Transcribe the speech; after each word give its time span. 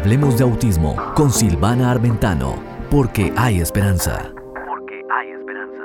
Hablemos 0.00 0.38
de 0.38 0.44
autismo 0.44 0.96
con 1.14 1.30
Silvana 1.30 1.90
Armentano, 1.90 2.58
porque 2.90 3.34
hay 3.36 3.60
esperanza. 3.60 4.32
Porque 4.66 5.02
hay 5.12 5.28
esperanza. 5.28 5.82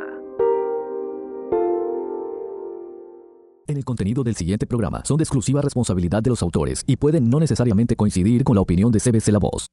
En 3.67 3.75
el 3.75 3.83
contenido 3.83 4.23
del 4.23 4.37
siguiente 4.37 4.65
programa 4.65 5.03
son 5.03 5.17
de 5.17 5.23
exclusiva 5.23 5.61
responsabilidad 5.61 6.23
de 6.23 6.29
los 6.29 6.41
autores 6.41 6.85
y 6.87 6.95
pueden 6.95 7.29
no 7.29 7.41
necesariamente 7.41 7.97
coincidir 7.97 8.45
con 8.45 8.55
la 8.55 8.61
opinión 8.61 8.89
de 8.89 9.01
CBC 9.01 9.33
La 9.33 9.39
Voz. 9.39 9.67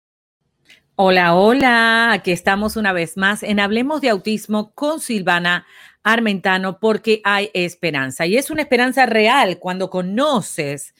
Hola, 0.97 1.37
hola, 1.37 2.11
aquí 2.13 2.33
estamos 2.33 2.77
una 2.77 2.93
vez 2.93 3.17
más 3.17 3.45
en 3.45 3.61
Hablemos 3.61 4.01
de 4.01 4.09
Autismo 4.09 4.73
con 4.75 4.99
Silvana 4.99 5.67
Armentano 6.03 6.81
porque 6.81 7.21
hay 7.23 7.49
esperanza 7.55 8.27
y 8.27 8.37
es 8.37 8.51
una 8.51 8.63
esperanza 8.63 9.07
real 9.07 9.61
cuando 9.61 9.89
conoces 9.89 10.95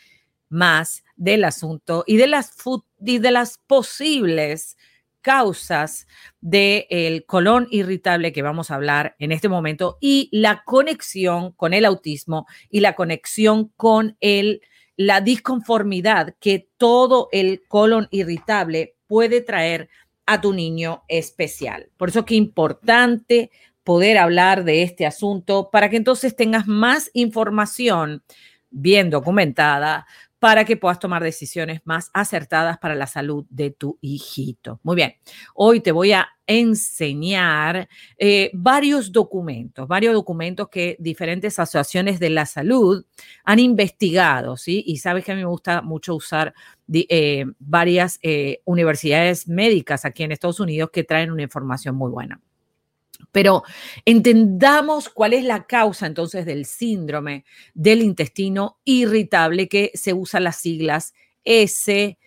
más 0.49 1.03
del 1.17 1.45
asunto 1.45 2.05
y 2.07 2.19
de 2.19 2.29
las, 2.29 2.53
de 3.03 3.31
las 3.31 3.59
posibles 3.67 4.77
causas 5.21 6.07
del 6.41 7.25
colon 7.27 7.69
irritable 7.71 8.33
que 8.33 8.43
vamos 8.43 8.71
a 8.71 8.75
hablar 8.75 9.15
en 9.19 9.33
este 9.33 9.49
momento 9.49 9.97
y 10.01 10.29
la 10.33 10.65
conexión 10.65 11.53
con 11.53 11.75
el 11.75 11.85
autismo 11.85 12.47
y 12.69 12.81
la 12.81 12.95
conexión 12.95 13.73
con 13.77 14.17
el, 14.21 14.63
la 14.97 15.21
disconformidad 15.21 16.35
que 16.41 16.69
todo 16.77 17.29
el 17.33 17.63
colon 17.69 18.09
irritable 18.11 18.97
puede 19.07 19.41
traer 19.41 19.89
a 20.27 20.41
tu 20.41 20.53
niño 20.53 21.03
especial. 21.09 21.89
Por 21.97 22.09
eso 22.09 22.25
que 22.25 22.35
importante 22.35 23.51
poder 23.85 24.19
hablar 24.19 24.65
de 24.65 24.83
este 24.83 25.07
asunto 25.07 25.71
para 25.71 25.89
que 25.89 25.97
entonces 25.97 26.37
tengas 26.37 26.67
más 26.67 27.11
información 27.15 28.23
bien 28.71 29.11
documentada 29.11 30.07
para 30.43 30.65
que 30.65 30.77
puedas 30.77 30.99
tomar 30.99 31.23
decisiones 31.23 31.83
más 31.85 32.11
acertadas 32.13 32.77
para 32.79 32.97
la 32.97 33.07
salud 33.07 33.47
de 33.49 33.71
tu 33.71 33.97
hijito. 34.01 34.81
Muy 34.83 34.97
bien, 34.97 35.15
hoy 35.55 35.79
te 35.79 35.93
voy 35.93 36.11
a 36.11 36.31
enseñar 36.49 37.89
eh, 38.19 38.51
varios 38.53 39.13
documentos, 39.13 39.87
varios 39.87 40.15
documentos 40.15 40.69
que 40.69 40.97
diferentes 40.99 41.61
asociaciones 41.61 42.19
de 42.19 42.31
la 42.31 42.45
salud 42.45 43.05
han 43.45 43.61
investigado, 43.61 44.57
¿sí? 44.57 44.83
Y 44.85 44.97
sabes 44.97 45.25
que 45.25 45.31
a 45.31 45.37
mí 45.37 45.43
me 45.43 45.47
gusta 45.47 45.81
mucho 45.81 46.17
usar 46.17 46.53
eh, 46.93 47.45
varias 47.61 48.19
eh, 48.21 48.63
universidades 48.65 49.47
médicas 49.47 50.05
aquí 50.05 50.25
en 50.25 50.33
Estados 50.33 50.59
Unidos 50.59 50.91
que 50.93 51.05
traen 51.05 51.31
una 51.31 51.45
información 51.45 51.95
muy 51.95 52.11
buena. 52.11 52.41
Pero 53.33 53.65
entendamos 54.05 55.09
cuál 55.09 55.33
es 55.33 55.45
la 55.45 55.67
causa 55.67 56.07
entonces 56.07 56.47
del 56.47 56.67
síndrome 56.67 57.45
del 57.75 58.03
intestino 58.03 58.79
irritable 58.85 59.69
que 59.69 59.91
se 59.95 60.13
usa 60.13 60.39
las 60.39 60.57
siglas 60.57 61.15
S, 61.45 62.19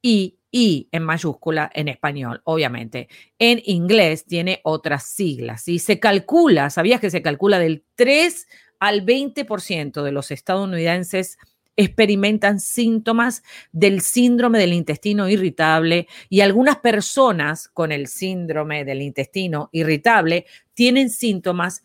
I, 0.00 0.38
I 0.50 0.88
en 0.92 1.02
mayúscula 1.02 1.70
en 1.74 1.88
español, 1.88 2.40
obviamente. 2.44 3.08
En 3.38 3.60
inglés 3.64 4.24
tiene 4.24 4.60
otras 4.62 5.04
siglas 5.04 5.68
y 5.68 5.80
se 5.80 5.98
calcula, 5.98 6.70
¿sabías 6.70 7.00
que 7.00 7.10
se 7.10 7.20
calcula 7.20 7.58
del 7.58 7.84
3 7.96 8.46
al 8.78 9.04
20% 9.04 10.02
de 10.02 10.12
los 10.12 10.30
estadounidenses 10.30 11.38
experimentan 11.78 12.58
síntomas 12.58 13.44
del 13.70 14.00
síndrome 14.00 14.58
del 14.58 14.72
intestino 14.72 15.28
irritable 15.28 16.08
y 16.28 16.40
algunas 16.40 16.78
personas 16.78 17.68
con 17.68 17.92
el 17.92 18.08
síndrome 18.08 18.84
del 18.84 19.00
intestino 19.00 19.70
irritable 19.72 20.44
tienen 20.74 21.08
síntomas 21.08 21.84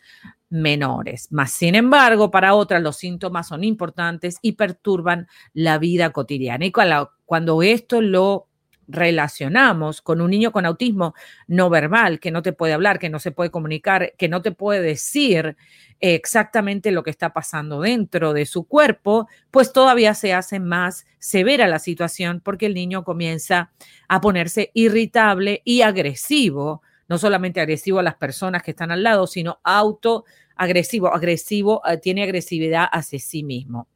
menores. 0.49 1.31
Más 1.31 1.51
sin 1.51 1.75
embargo, 1.75 2.31
para 2.31 2.55
otras 2.55 2.81
los 2.81 2.97
síntomas 2.97 3.47
son 3.47 3.63
importantes 3.63 4.39
y 4.41 4.53
perturban 4.53 5.27
la 5.53 5.77
vida 5.77 6.09
cotidiana. 6.09 6.65
Y 6.65 6.71
cuando 6.71 7.61
esto 7.61 8.01
lo 8.01 8.47
relacionamos 8.87 10.01
con 10.01 10.21
un 10.21 10.31
niño 10.31 10.51
con 10.51 10.65
autismo 10.65 11.13
no 11.47 11.69
verbal, 11.69 12.19
que 12.19 12.31
no 12.31 12.41
te 12.41 12.53
puede 12.53 12.73
hablar, 12.73 12.99
que 12.99 13.09
no 13.09 13.19
se 13.19 13.31
puede 13.31 13.51
comunicar, 13.51 14.13
que 14.17 14.29
no 14.29 14.41
te 14.41 14.51
puede 14.51 14.81
decir 14.81 15.55
exactamente 15.99 16.91
lo 16.91 17.03
que 17.03 17.09
está 17.09 17.31
pasando 17.31 17.79
dentro 17.79 18.33
de 18.33 18.45
su 18.45 18.65
cuerpo, 18.65 19.27
pues 19.51 19.71
todavía 19.71 20.13
se 20.13 20.33
hace 20.33 20.59
más 20.59 21.05
severa 21.17 21.67
la 21.67 21.79
situación 21.79 22.41
porque 22.43 22.65
el 22.65 22.73
niño 22.73 23.03
comienza 23.03 23.71
a 24.09 24.19
ponerse 24.19 24.71
irritable 24.73 25.61
y 25.63 25.81
agresivo, 25.81 26.81
no 27.07 27.17
solamente 27.17 27.61
agresivo 27.61 27.99
a 27.99 28.03
las 28.03 28.15
personas 28.15 28.63
que 28.63 28.71
están 28.71 28.91
al 28.91 29.03
lado, 29.03 29.27
sino 29.27 29.59
autoagresivo, 29.63 31.13
agresivo, 31.13 31.81
eh, 31.87 31.97
tiene 31.97 32.23
agresividad 32.23 32.87
hacia 32.91 33.19
sí 33.19 33.43
mismo. 33.43 33.87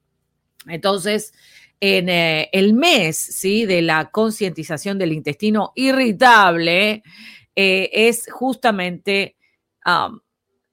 Entonces, 0.65 1.33
en 1.79 2.09
eh, 2.09 2.49
el 2.51 2.73
mes 2.73 3.17
¿sí? 3.17 3.65
de 3.65 3.81
la 3.81 4.09
concientización 4.09 4.97
del 4.97 5.13
intestino 5.13 5.71
irritable 5.75 7.03
eh, 7.55 7.89
es 7.91 8.31
justamente 8.31 9.35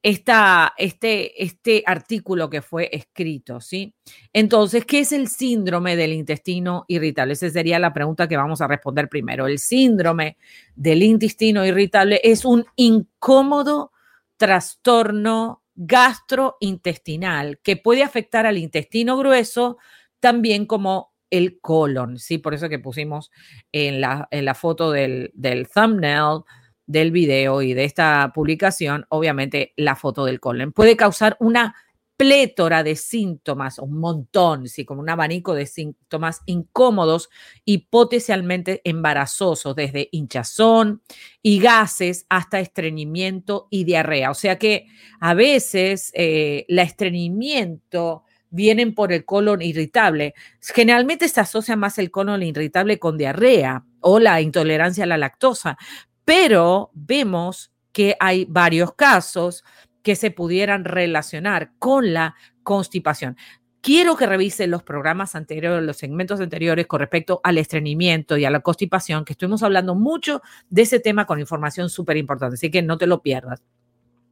esta, 0.01 0.73
este, 0.77 1.43
este 1.43 1.83
artículo 1.85 2.49
que 2.49 2.61
fue 2.61 2.89
escrito. 2.91 3.59
¿sí? 3.59 3.95
Entonces, 4.33 4.85
¿qué 4.85 4.99
es 4.99 5.11
el 5.11 5.27
síndrome 5.27 5.95
del 5.95 6.13
intestino 6.13 6.85
irritable? 6.87 7.33
Esa 7.33 7.49
sería 7.49 7.79
la 7.79 7.93
pregunta 7.93 8.27
que 8.27 8.37
vamos 8.37 8.61
a 8.61 8.67
responder 8.67 9.09
primero. 9.09 9.47
El 9.47 9.57
síndrome 9.57 10.37
del 10.75 11.01
intestino 11.01 11.65
irritable 11.65 12.21
es 12.23 12.45
un 12.45 12.65
incómodo 12.75 13.91
trastorno 14.37 15.63
gastrointestinal 15.75 17.59
que 17.63 17.75
puede 17.75 18.03
afectar 18.03 18.45
al 18.45 18.57
intestino 18.57 19.17
grueso, 19.17 19.77
también 20.19 20.65
como 20.65 21.13
el 21.29 21.59
colon, 21.59 22.19
¿sí? 22.19 22.37
Por 22.37 22.53
eso 22.53 22.69
que 22.69 22.79
pusimos 22.79 23.31
en 23.71 24.01
la, 24.01 24.27
en 24.31 24.45
la 24.45 24.53
foto 24.53 24.91
del, 24.91 25.31
del 25.33 25.67
thumbnail 25.67 26.41
del 26.87 27.11
video 27.11 27.61
y 27.61 27.73
de 27.73 27.83
esta 27.83 28.31
publicación, 28.33 29.05
obviamente, 29.09 29.73
la 29.75 29.95
foto 29.95 30.25
del 30.25 30.39
colon. 30.39 30.71
Puede 30.71 30.95
causar 30.95 31.35
una 31.39 31.75
plétora 32.17 32.83
de 32.83 32.95
síntomas, 32.95 33.79
un 33.79 33.99
montón, 33.99 34.67
sí, 34.67 34.85
como 34.85 35.01
un 35.01 35.09
abanico 35.09 35.53
de 35.53 35.65
síntomas 35.65 36.41
incómodos 36.45 37.29
y 37.65 37.89
potencialmente 37.89 38.81
embarazosos, 38.85 39.75
desde 39.75 40.07
hinchazón 40.11 41.01
y 41.41 41.59
gases 41.59 42.25
hasta 42.29 42.59
estreñimiento 42.59 43.67
y 43.69 43.83
diarrea. 43.83 44.31
O 44.31 44.35
sea 44.35 44.57
que 44.57 44.87
a 45.19 45.33
veces 45.33 46.11
eh, 46.13 46.65
el 46.69 46.79
estreñimiento 46.79 48.23
vienen 48.55 48.95
por 48.95 49.11
el 49.11 49.25
colon 49.25 49.61
irritable. 49.61 50.33
Generalmente 50.61 51.27
se 51.27 51.41
asocia 51.41 51.75
más 51.75 51.99
el 51.99 52.09
colon 52.09 52.41
irritable 52.41 52.97
con 52.97 53.17
diarrea 53.17 53.83
o 53.99 54.19
la 54.19 54.41
intolerancia 54.41 55.03
a 55.03 55.07
la 55.07 55.17
lactosa, 55.17 55.77
pero 56.23 56.89
vemos 56.93 57.71
que 57.91 58.15
hay 58.19 58.45
varios 58.49 58.93
casos 58.93 59.63
que 60.01 60.15
se 60.15 60.31
pudieran 60.31 60.85
relacionar 60.85 61.71
con 61.79 62.13
la 62.13 62.35
constipación. 62.63 63.37
Quiero 63.81 64.15
que 64.15 64.25
revisen 64.25 64.71
los 64.71 64.83
programas 64.83 65.35
anteriores, 65.35 65.83
los 65.83 65.97
segmentos 65.97 66.39
anteriores 66.39 66.87
con 66.87 66.99
respecto 66.99 67.41
al 67.43 67.57
estreñimiento 67.57 68.37
y 68.37 68.45
a 68.45 68.49
la 68.49 68.61
constipación, 68.61 69.25
que 69.25 69.33
estuvimos 69.33 69.63
hablando 69.63 69.95
mucho 69.95 70.41
de 70.69 70.83
ese 70.83 70.99
tema 70.99 71.25
con 71.25 71.39
información 71.39 71.89
súper 71.89 72.17
importante, 72.17 72.55
así 72.55 72.71
que 72.71 72.81
no 72.81 72.97
te 72.97 73.05
lo 73.05 73.21
pierdas 73.21 73.61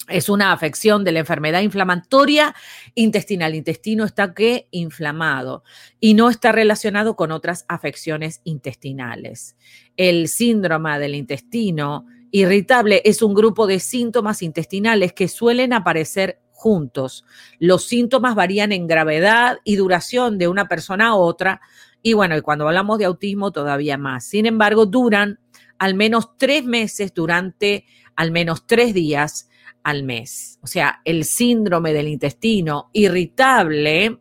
es 0.09 0.27
una 0.27 0.51
afección 0.51 1.03
de 1.03 1.13
la 1.13 1.19
enfermedad 1.19 1.61
inflamatoria 1.61 2.53
intestinal. 2.93 3.51
El 3.51 3.57
intestino 3.57 4.03
está 4.03 4.33
que 4.33 4.67
inflamado 4.71 5.63
y 5.99 6.13
no 6.13 6.29
está 6.29 6.51
relacionado 6.51 7.15
con 7.15 7.31
otras 7.31 7.65
afecciones 7.69 8.41
intestinales. 8.43 9.55
El 9.95 10.27
síndrome 10.27 10.99
del 10.99 11.15
intestino 11.15 12.05
irritable 12.31 13.01
es 13.05 13.21
un 13.21 13.33
grupo 13.33 13.67
de 13.67 13.79
síntomas 13.79 14.41
intestinales 14.41 15.13
que 15.13 15.27
suelen 15.27 15.71
aparecer 15.71 16.39
juntos. 16.51 17.25
Los 17.59 17.85
síntomas 17.85 18.35
varían 18.35 18.71
en 18.71 18.87
gravedad 18.87 19.59
y 19.63 19.75
duración 19.75 20.37
de 20.37 20.47
una 20.47 20.67
persona 20.67 21.09
a 21.09 21.15
otra 21.15 21.61
y 22.01 22.13
bueno, 22.13 22.35
y 22.35 22.41
cuando 22.41 22.67
hablamos 22.67 22.99
de 22.99 23.05
autismo 23.05 23.51
todavía 23.51 23.97
más. 23.97 24.25
Sin 24.25 24.45
embargo, 24.45 24.85
duran 24.85 25.39
al 25.77 25.95
menos 25.95 26.37
tres 26.37 26.65
meses 26.65 27.13
durante 27.13 27.85
al 28.15 28.31
menos 28.31 28.67
tres 28.67 28.93
días 28.93 29.49
al 29.83 30.03
mes. 30.03 30.59
O 30.61 30.67
sea, 30.67 31.01
el 31.05 31.25
síndrome 31.25 31.93
del 31.93 32.07
intestino 32.07 32.89
irritable 32.93 34.19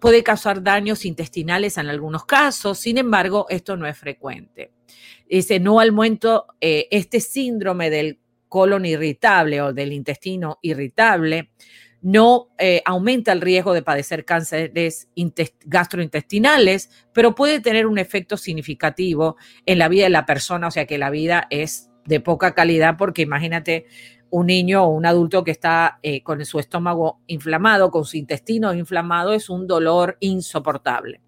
puede 0.00 0.22
causar 0.22 0.62
daños 0.62 1.04
intestinales 1.04 1.78
en 1.78 1.88
algunos 1.88 2.26
casos, 2.26 2.78
sin 2.78 2.98
embargo, 2.98 3.46
esto 3.48 3.76
no 3.76 3.86
es 3.86 3.96
frecuente. 3.96 4.72
Dice, 5.28 5.58
no 5.58 5.80
al 5.80 5.92
momento, 5.92 6.46
eh, 6.60 6.86
este 6.90 7.20
síndrome 7.20 7.88
del 7.88 8.20
colon 8.48 8.84
irritable 8.84 9.62
o 9.62 9.72
del 9.72 9.92
intestino 9.92 10.58
irritable 10.62 11.50
no 12.02 12.50
eh, 12.58 12.82
aumenta 12.84 13.32
el 13.32 13.40
riesgo 13.40 13.72
de 13.72 13.82
padecer 13.82 14.26
cánceres 14.26 15.08
gastrointestinales, 15.64 16.90
pero 17.14 17.34
puede 17.34 17.60
tener 17.60 17.86
un 17.86 17.98
efecto 17.98 18.36
significativo 18.36 19.36
en 19.64 19.78
la 19.78 19.88
vida 19.88 20.04
de 20.04 20.10
la 20.10 20.26
persona, 20.26 20.68
o 20.68 20.70
sea 20.70 20.84
que 20.84 20.98
la 20.98 21.08
vida 21.08 21.46
es 21.48 21.88
de 22.04 22.20
poca 22.20 22.52
calidad 22.54 22.96
porque 22.98 23.22
imagínate 23.22 23.86
un 24.34 24.46
niño 24.46 24.82
o 24.82 24.88
un 24.88 25.06
adulto 25.06 25.44
que 25.44 25.52
está 25.52 26.00
eh, 26.02 26.24
con 26.24 26.44
su 26.44 26.58
estómago 26.58 27.20
inflamado, 27.28 27.92
con 27.92 28.04
su 28.04 28.16
intestino 28.16 28.74
inflamado, 28.74 29.32
es 29.32 29.48
un 29.48 29.68
dolor 29.68 30.16
insoportable. 30.18 31.20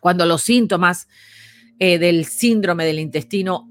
Cuando 0.00 0.24
los 0.24 0.40
síntomas 0.40 1.06
eh, 1.78 1.98
del 1.98 2.24
síndrome 2.24 2.86
del 2.86 2.98
intestino 2.98 3.68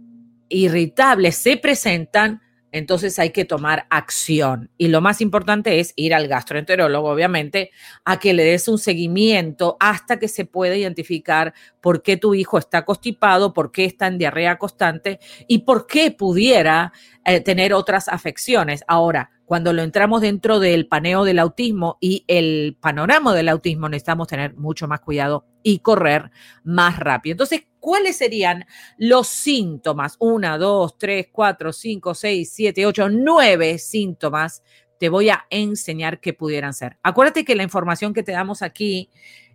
irritable 0.49 1.31
se 1.31 1.57
presentan, 1.57 2.43
entonces 2.73 3.19
hay 3.19 3.29
que 3.29 3.45
tomar 3.45 3.85
acción. 3.91 4.71
Y 4.77 4.87
lo 4.87 4.99
más 4.99 5.21
importante 5.21 5.79
es 5.79 5.93
ir 5.95 6.13
al 6.13 6.27
gastroenterólogo, 6.27 7.07
obviamente, 7.07 7.69
a 8.03 8.19
que 8.19 8.33
le 8.33 8.43
des 8.43 8.67
un 8.67 8.79
seguimiento 8.79 9.77
hasta 9.79 10.17
que 10.17 10.27
se 10.27 10.45
pueda 10.45 10.75
identificar 10.75 11.53
por 11.81 12.01
qué 12.01 12.17
tu 12.17 12.33
hijo 12.33 12.57
está 12.57 12.83
constipado, 12.83 13.53
por 13.53 13.71
qué 13.71 13.85
está 13.85 14.07
en 14.07 14.17
diarrea 14.17 14.57
constante 14.57 15.19
y 15.47 15.59
por 15.59 15.85
qué 15.85 16.09
pudiera 16.11 16.91
eh, 17.25 17.41
tener 17.41 17.75
otras 17.75 18.07
afecciones. 18.07 18.83
Ahora, 18.87 19.29
cuando 19.45 19.71
lo 19.71 19.83
entramos 19.83 20.21
dentro 20.21 20.59
del 20.59 20.87
paneo 20.87 21.25
del 21.25 21.37
autismo 21.37 21.99
y 22.01 22.25
el 22.27 22.75
panorama 22.81 23.35
del 23.35 23.49
autismo, 23.49 23.87
necesitamos 23.87 24.27
tener 24.27 24.55
mucho 24.55 24.87
más 24.87 25.01
cuidado 25.01 25.45
y 25.61 25.79
correr 25.79 26.31
más 26.63 26.97
rápido. 26.97 27.33
Entonces, 27.33 27.67
¿cuáles 27.83 28.15
serían 28.15 28.65
los 28.97 29.27
síntomas? 29.27 30.15
Una, 30.19 30.57
dos, 30.57 30.97
tres, 30.97 31.27
cuatro, 31.29 31.73
cinco, 31.73 32.15
seis, 32.15 32.49
siete, 32.53 32.85
ocho, 32.85 33.09
nueve 33.09 33.77
síntomas. 33.77 34.63
Te 34.97 35.09
voy 35.09 35.27
a 35.27 35.45
enseñar 35.49 36.21
qué 36.21 36.31
pudieran 36.31 36.73
ser. 36.73 36.97
Acuérdate 37.03 37.43
que 37.43 37.57
la 37.57 37.63
información 37.63 38.13
que 38.13 38.23
te 38.23 38.31
damos 38.31 38.61
aquí 38.61 39.09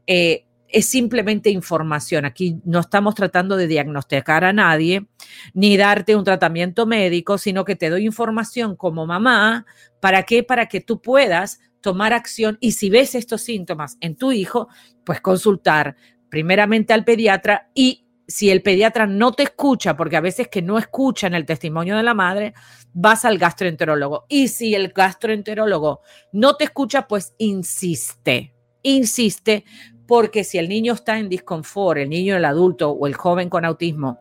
eh, 0.06 0.44
es 0.68 0.84
simplemente 0.84 1.48
información. 1.48 2.26
Aquí 2.26 2.60
no 2.66 2.80
estamos 2.80 3.14
tratando 3.14 3.56
de 3.56 3.66
diagnosticar 3.66 4.44
a 4.44 4.52
nadie 4.52 5.06
ni 5.54 5.78
darte 5.78 6.14
un 6.14 6.24
tratamiento 6.24 6.84
médico, 6.84 7.38
sino 7.38 7.64
que 7.64 7.76
te 7.76 7.88
doy 7.88 8.04
información 8.04 8.76
como 8.76 9.06
mamá. 9.06 9.64
¿Para 10.00 10.24
qué? 10.24 10.42
Para 10.42 10.66
que 10.66 10.82
tú 10.82 11.00
puedas 11.00 11.60
tomar 11.80 12.12
acción 12.12 12.58
y 12.60 12.72
si 12.72 12.90
ves 12.90 13.14
estos 13.14 13.40
síntomas 13.40 13.96
en 14.02 14.16
tu 14.16 14.32
hijo, 14.32 14.68
pues 15.02 15.22
consultar 15.22 15.96
primeramente 16.28 16.92
al 16.92 17.06
pediatra 17.06 17.70
y 17.72 18.04
si 18.28 18.50
el 18.50 18.62
pediatra 18.62 19.06
no 19.06 19.32
te 19.32 19.42
escucha, 19.42 19.96
porque 19.96 20.16
a 20.16 20.20
veces 20.20 20.48
que 20.48 20.60
no 20.60 20.76
escuchan 20.78 21.34
el 21.34 21.46
testimonio 21.46 21.96
de 21.96 22.02
la 22.02 22.12
madre, 22.12 22.52
vas 22.92 23.24
al 23.24 23.38
gastroenterólogo. 23.38 24.26
Y 24.28 24.48
si 24.48 24.74
el 24.74 24.88
gastroenterólogo 24.88 26.02
no 26.32 26.54
te 26.54 26.64
escucha, 26.64 27.08
pues 27.08 27.34
insiste, 27.38 28.54
insiste 28.82 29.64
porque 30.06 30.44
si 30.44 30.58
el 30.58 30.68
niño 30.68 30.92
está 30.92 31.18
en 31.18 31.28
disconfort, 31.28 31.98
el 31.98 32.08
niño, 32.10 32.36
el 32.36 32.44
adulto 32.44 32.90
o 32.90 33.06
el 33.06 33.14
joven 33.14 33.48
con 33.48 33.64
autismo 33.64 34.18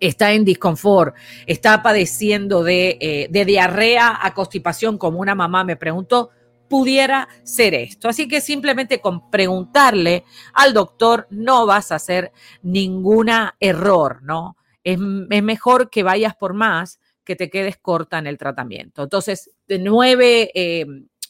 está 0.00 0.32
en 0.32 0.44
disconfort, 0.44 1.14
está 1.46 1.82
padeciendo 1.82 2.62
de, 2.62 2.98
eh, 3.00 3.44
diarrea 3.44 4.18
a 4.20 4.34
constipación, 4.34 4.98
como 4.98 5.18
una 5.18 5.34
mamá 5.34 5.64
me 5.64 5.76
preguntó, 5.76 6.30
pudiera 6.68 7.28
ser 7.42 7.74
esto. 7.74 8.08
Así 8.08 8.28
que 8.28 8.40
simplemente 8.40 9.00
con 9.00 9.30
preguntarle 9.30 10.24
al 10.52 10.72
doctor 10.72 11.26
no 11.30 11.66
vas 11.66 11.92
a 11.92 11.96
hacer 11.96 12.32
ningún 12.62 13.30
error, 13.60 14.22
¿no? 14.22 14.56
Es, 14.82 14.98
mejor 14.98 15.90
que 15.90 16.02
vayas 16.02 16.34
por 16.36 16.54
más 16.54 17.00
que 17.24 17.36
te 17.36 17.48
quedes 17.48 17.78
corta 17.78 18.18
en 18.18 18.26
el 18.26 18.36
tratamiento. 18.36 19.02
Entonces, 19.02 19.50
de 19.66 19.78
nueve 19.78 20.50
eh, 20.54 20.84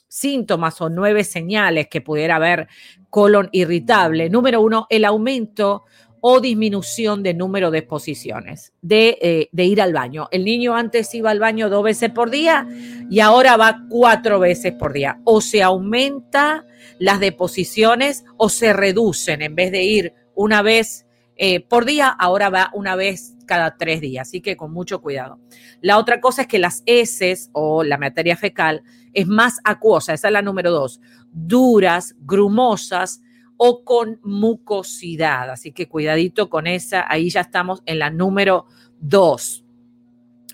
síntomas 0.08 0.80
o 0.80 0.88
nueve 0.88 1.24
señales 1.24 1.88
que 1.88 2.00
pudiera 2.00 2.36
haber 2.36 2.68
colon 3.10 3.48
irritable. 3.52 4.30
Número 4.30 4.60
uno, 4.60 4.86
el 4.88 5.04
aumento 5.04 5.84
o 6.26 6.40
disminución 6.40 7.22
de 7.22 7.34
número 7.34 7.70
de 7.70 7.80
exposiciones, 7.80 8.72
de, 8.80 9.18
eh, 9.20 9.48
de, 9.52 9.64
ir 9.64 9.82
al 9.82 9.92
baño. 9.92 10.26
El 10.30 10.46
niño 10.46 10.74
antes 10.74 11.14
iba 11.14 11.30
al 11.30 11.38
baño 11.38 11.68
dos 11.68 11.84
veces 11.84 12.10
por 12.12 12.30
día 12.30 12.66
y 13.10 13.20
ahora 13.20 13.58
va 13.58 13.82
cuatro 13.90 14.38
veces 14.38 14.72
por 14.72 14.94
día. 14.94 15.20
O 15.24 15.42
se 15.42 15.62
aumenta 15.62 16.64
las 16.98 17.20
deposiciones 17.20 18.24
o 18.38 18.48
se 18.48 18.72
reducen. 18.72 19.42
En 19.42 19.54
vez 19.54 19.70
de 19.70 19.82
ir 19.82 20.14
una 20.34 20.62
vez 20.62 21.04
eh, 21.36 21.60
por 21.60 21.84
día, 21.84 22.08
ahora 22.08 22.48
va 22.48 22.70
una 22.72 22.96
vez 22.96 23.34
cada 23.44 23.76
tres 23.76 24.00
días. 24.00 24.26
Así 24.26 24.40
que 24.40 24.56
con 24.56 24.72
mucho 24.72 25.02
cuidado. 25.02 25.38
La 25.82 25.98
otra 25.98 26.22
cosa 26.22 26.40
es 26.40 26.48
que 26.48 26.58
las 26.58 26.82
heces 26.86 27.50
o 27.52 27.84
la 27.84 27.98
materia 27.98 28.38
fecal 28.38 28.82
es 29.12 29.26
más 29.26 29.58
acuosa, 29.62 30.14
esa 30.14 30.28
es 30.28 30.32
la 30.32 30.40
número 30.40 30.70
dos, 30.70 31.02
duras, 31.34 32.14
grumosas 32.20 33.20
o 33.56 33.84
con 33.84 34.20
mucosidad. 34.22 35.50
Así 35.50 35.72
que 35.72 35.88
cuidadito 35.88 36.48
con 36.48 36.66
esa, 36.66 37.04
ahí 37.08 37.30
ya 37.30 37.40
estamos 37.40 37.82
en 37.86 37.98
la 37.98 38.10
número 38.10 38.66
dos. 38.98 39.64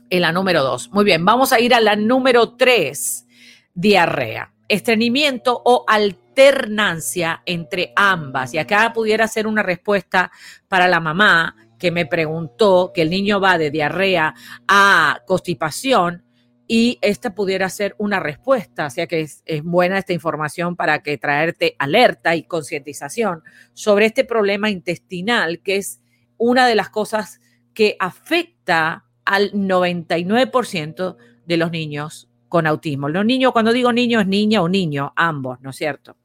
En 0.09 0.23
la 0.23 0.33
número 0.33 0.63
dos. 0.63 0.91
Muy 0.93 1.05
bien, 1.05 1.25
vamos 1.25 1.53
a 1.53 1.61
ir 1.61 1.75
a 1.75 1.81
la 1.81 1.97
número 1.97 2.57
tres, 2.57 3.27
diarrea, 3.75 4.53
estreñimiento 4.69 5.61
o 5.65 5.85
alternancia 5.87 7.43
entre 7.47 7.93
ambas. 7.97 8.55
Y 8.55 8.59
acá 8.59 8.93
pudiera 8.93 9.29
ser 9.29 9.47
una 9.47 9.63
respuesta 9.63 10.31
para 10.69 10.89
la 10.89 11.01
mamá 11.01 11.57
que 11.79 11.91
me 11.91 12.07
preguntó 12.07 12.93
que 12.95 13.03
el 13.03 13.11
niño 13.11 13.41
va 13.41 13.57
de 13.57 13.71
diarrea 13.71 14.35
a 14.69 15.23
constipación 15.27 16.25
y 16.73 17.01
esta 17.01 17.35
pudiera 17.35 17.69
ser 17.69 17.97
una 17.99 18.21
respuesta. 18.21 18.87
O 18.87 18.91
sea 18.91 19.09
que 19.09 19.23
es, 19.23 19.43
buena 19.65 19.99
esta 19.99 20.13
información 20.13 20.77
para 20.77 21.03
que 21.03 21.19
traerte 21.19 21.75
alerta 21.81 22.37
y 22.37 22.45
concientización 22.45 23.43
sobre 23.73 24.07
este 24.07 24.25
problema 24.25 24.71
intestinal, 24.71 25.63
que 25.63 25.79
es 25.79 26.01
una 26.39 26.69
de 26.69 26.77
las 26.77 26.89
cosas 26.89 27.41
que 27.75 27.97
afecta 27.99 29.05
al 29.25 29.51
99% 29.51 31.17
de 31.45 31.57
los 31.57 31.73
niños 31.73 32.29
con 32.49 32.69
autismo. 32.69 33.09
Los 33.09 33.25
niños, 33.25 33.51
cuando 33.51 33.73
digo 33.73 33.93
niño, 33.93 34.21
es 34.21 34.29
niña 34.29 34.63
o 34.63 34.69
niño, 34.69 35.13
ambos, 35.17 35.61
¿no 35.63 35.71
es 35.71 35.77
cierto? 35.77 36.19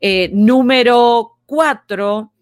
Eh, 0.00 0.28
número 0.32 1.38
cuatro, 1.46 2.32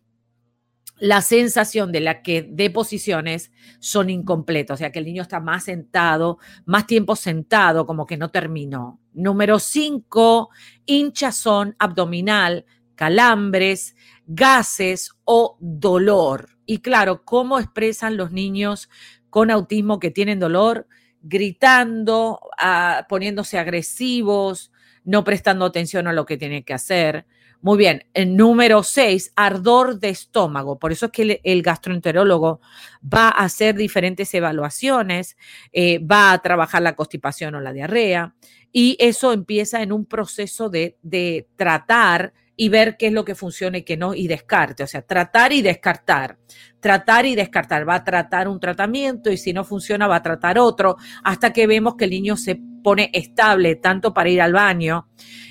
la 1.03 1.21
sensación 1.21 1.91
de 1.91 1.99
la 1.99 2.23
que 2.23 2.47
deposiciones 2.49 3.51
son 3.81 4.09
incompletas, 4.09 4.77
o 4.77 4.79
sea 4.79 4.93
que 4.93 5.01
el 5.01 5.05
niño 5.05 5.23
está 5.23 5.41
más 5.41 5.65
sentado, 5.65 6.39
más 6.65 6.87
tiempo 6.87 7.17
sentado, 7.17 7.87
como 7.87 8.07
que 8.07 8.17
no 8.17 8.31
terminó. 8.31 9.01
Número 9.13 9.59
cinco, 9.59 10.51
hinchazón 10.87 11.75
abdominal, 11.81 12.67
calambres, 12.95 13.97
gases 14.29 15.11
o 15.25 15.57
dolor. 15.59 16.51
Y 16.67 16.79
claro, 16.79 17.25
¿cómo 17.25 17.59
expresan 17.59 18.17
los 18.17 18.31
niños 18.31 18.89
con 19.29 19.51
autismo 19.51 19.99
que 19.99 20.13
tienen 20.13 20.39
dolor? 20.39 20.87
Gritando, 21.21 22.39
ah, 22.59 23.07
poniéndose 23.09 23.59
agresivos, 23.59 24.71
no 25.03 25.25
prestando 25.25 25.65
atención 25.65 26.07
a 26.07 26.13
lo 26.13 26.27
que 26.27 26.37
tienen 26.37 26.63
que 26.63 26.75
hacer 26.75 27.27
muy 27.63 27.79
bien. 27.79 28.05
El 28.13 28.37
número 28.37 28.83
seis, 28.83 29.33
ardor 29.37 30.01
de 30.01 30.09
estómago. 30.09 30.81
Por 30.81 30.91
eso 30.91 31.07
es 31.07 31.13
que 31.13 31.41
el, 31.43 31.63
gastroenterólogo 31.63 32.61
va 33.03 33.29
a 33.29 33.45
hacer 33.45 33.77
diferentes 33.77 34.35
evaluaciones, 34.35 35.37
eh, 35.73 36.01
va 36.01 36.33
a 36.33 36.43
trabajar 36.43 36.83
la 36.83 36.97
constipación 36.97 37.55
o 37.55 37.61
la 37.61 37.73
diarrea, 37.73 38.35
y 38.73 38.97
eso 38.99 39.33
empieza 39.33 39.81
en 39.81 39.93
un 39.93 40.07
proceso 40.07 40.71
de, 40.71 40.99
de 41.03 41.47
tratar 41.57 42.33
y 42.57 42.69
ver 42.69 42.97
qué 42.97 43.07
es 43.07 43.13
lo 43.13 43.25
que 43.25 43.35
funciona 43.35 43.79
y 43.79 43.83
qué 43.83 43.97
no, 43.97 44.13
y 44.15 44.27
descarte. 44.27 44.83
O 44.83 44.87
sea, 44.87 45.03
tratar 45.03 45.53
y 45.53 45.63
descartar. 45.63 46.39
Tratar 46.81 47.27
y 47.27 47.37
descartar. 47.37 47.89
Va 47.89 47.95
a 47.97 48.05
tratar 48.05 48.49
un 48.49 48.59
tratamiento 48.59 49.31
y 49.31 49.37
si 49.37 49.53
no 49.53 49.65
funciona, 49.65 50.09
va 50.09 50.17
a 50.17 50.23
tratar 50.23 50.59
otro, 50.59 50.97
hasta 51.23 51.53
que 51.53 51.67
vemos 51.67 51.95
que 51.95 52.05
el 52.05 52.11
niño 52.11 52.37
se 52.37 52.61
pone 52.83 53.11
estable 53.13 53.77
tanto 53.77 54.13
para 54.13 54.29
ir 54.29 54.41
al 54.41 54.53
baño 54.53 55.09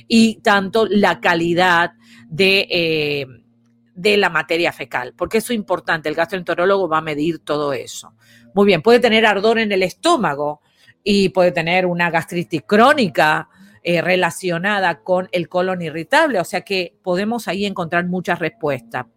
y 0.08 0.42
tanto 0.42 0.86
la 0.90 1.20
calidad 1.20 1.94
de, 2.28 2.68
eh, 2.70 3.26
de 3.96 4.18
la 4.18 4.30
materia 4.30 4.72
fecal, 4.72 5.14
porque 5.16 5.40
eso 5.40 5.54
es 5.54 5.58
importante, 5.58 6.10
el 6.10 6.16
gastroenterólogo 6.16 6.88
va 6.88 7.00
a 7.00 7.02
medir 7.02 7.40
todo 7.40 7.74
eso. 7.74 8.14
Muy 8.54 8.66
bien, 8.66 8.82
puede 8.82 9.00
tener 9.00 9.26
ardor 9.26 9.60
en 9.60 9.72
el 9.72 9.84
estómago 9.84 10.62
y 11.04 11.30
puede 11.30 11.52
tener 11.52 11.86
una 11.86 12.10
gastritis 12.10 12.64
crónica 12.66 13.50
eh, 13.84 14.02
relacionada 14.02 15.02
con 15.02 15.28
el 15.32 15.50
colon 15.50 15.82
irritable, 15.82 16.40
o 16.40 16.44
sea 16.44 16.62
que 16.62 16.96
podemos 17.02 17.48
ahí 17.48 17.66
encontrar 17.66 18.06
muchas 18.06 18.38
respuestas. 18.38 19.08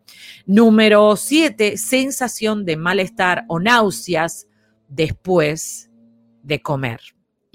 Número 0.47 1.17
siete, 1.17 1.77
sensación 1.77 2.65
de 2.65 2.77
malestar 2.77 3.45
o 3.49 3.61
náuseas 3.61 4.47
después 4.89 5.91
de 6.43 6.63
comer. 6.63 7.01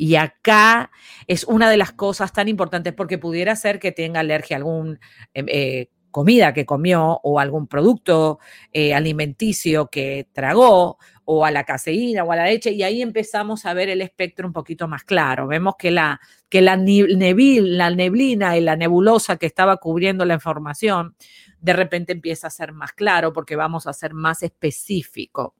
Y 0.01 0.15
acá 0.15 0.91
es 1.27 1.43
una 1.43 1.69
de 1.69 1.75
las 1.75 1.91
cosas 1.91 2.31
tan 2.31 2.47
importantes 2.47 2.93
porque 2.93 3.17
pudiera 3.17 3.53
ser 3.57 3.79
que 3.79 3.91
tenga 3.91 4.21
alergia 4.21 4.55
a 4.55 4.59
algún 4.59 4.97
em, 5.33 5.45
eh, 5.49 5.89
comida 6.09 6.53
que 6.53 6.65
comió 6.65 7.19
o 7.21 7.37
algún 7.37 7.67
producto 7.67 8.39
eh, 8.71 8.93
alimenticio 8.93 9.87
que 9.87 10.29
tragó 10.31 10.99
o 11.25 11.43
a 11.43 11.51
la 11.51 11.65
caseína 11.65 12.23
o 12.23 12.31
a 12.31 12.37
la 12.37 12.45
leche 12.45 12.71
y 12.71 12.81
ahí 12.83 13.01
empezamos 13.01 13.65
a 13.65 13.73
ver 13.73 13.89
el 13.89 14.01
espectro 14.01 14.47
un 14.47 14.53
poquito 14.53 14.87
más 14.87 15.03
claro. 15.03 15.47
Vemos 15.47 15.73
que 15.77 15.91
la, 15.91 16.21
que 16.47 16.61
la, 16.61 16.77
la 16.77 17.89
neblina 17.89 18.57
y 18.57 18.61
la 18.61 18.77
nebulosa 18.77 19.35
que 19.35 19.47
estaba 19.47 19.75
cubriendo 19.77 20.23
la 20.23 20.35
información 20.35 21.13
de 21.59 21.73
repente 21.73 22.13
empieza 22.13 22.47
a 22.47 22.51
ser 22.51 22.71
más 22.71 22.93
claro 22.93 23.33
porque 23.33 23.57
vamos 23.57 23.85
a 23.85 23.91
ser 23.91 24.13
más 24.13 24.43
específico. 24.43 25.55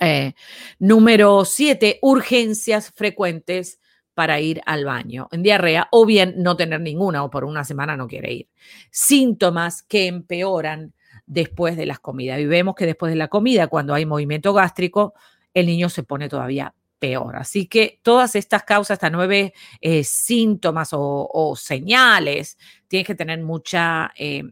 Eh, 0.00 0.34
número 0.78 1.44
siete, 1.44 1.98
urgencias 2.02 2.90
frecuentes 2.94 3.80
para 4.14 4.40
ir 4.40 4.60
al 4.66 4.84
baño 4.84 5.28
en 5.32 5.42
diarrea 5.42 5.88
o 5.90 6.06
bien 6.06 6.34
no 6.38 6.56
tener 6.56 6.80
ninguna 6.80 7.24
o 7.24 7.30
por 7.30 7.44
una 7.44 7.64
semana 7.64 7.96
no 7.96 8.06
quiere 8.06 8.32
ir. 8.32 8.48
Síntomas 8.90 9.82
que 9.82 10.06
empeoran 10.06 10.94
después 11.26 11.76
de 11.76 11.86
las 11.86 12.00
comidas. 12.00 12.40
Y 12.40 12.46
vemos 12.46 12.74
que 12.74 12.86
después 12.86 13.10
de 13.10 13.16
la 13.16 13.28
comida, 13.28 13.66
cuando 13.66 13.94
hay 13.94 14.06
movimiento 14.06 14.52
gástrico, 14.52 15.14
el 15.52 15.66
niño 15.66 15.88
se 15.88 16.02
pone 16.02 16.28
todavía 16.28 16.74
peor. 16.98 17.36
Así 17.36 17.66
que 17.66 18.00
todas 18.02 18.34
estas 18.34 18.62
causas, 18.64 18.96
estas 18.96 19.12
nueve 19.12 19.52
eh, 19.80 20.04
síntomas 20.04 20.90
o, 20.92 21.54
señales, 21.56 22.56
tienes 22.88 23.06
que 23.06 23.14
tener 23.14 23.40
mucha 23.42 24.12
eh, 24.16 24.44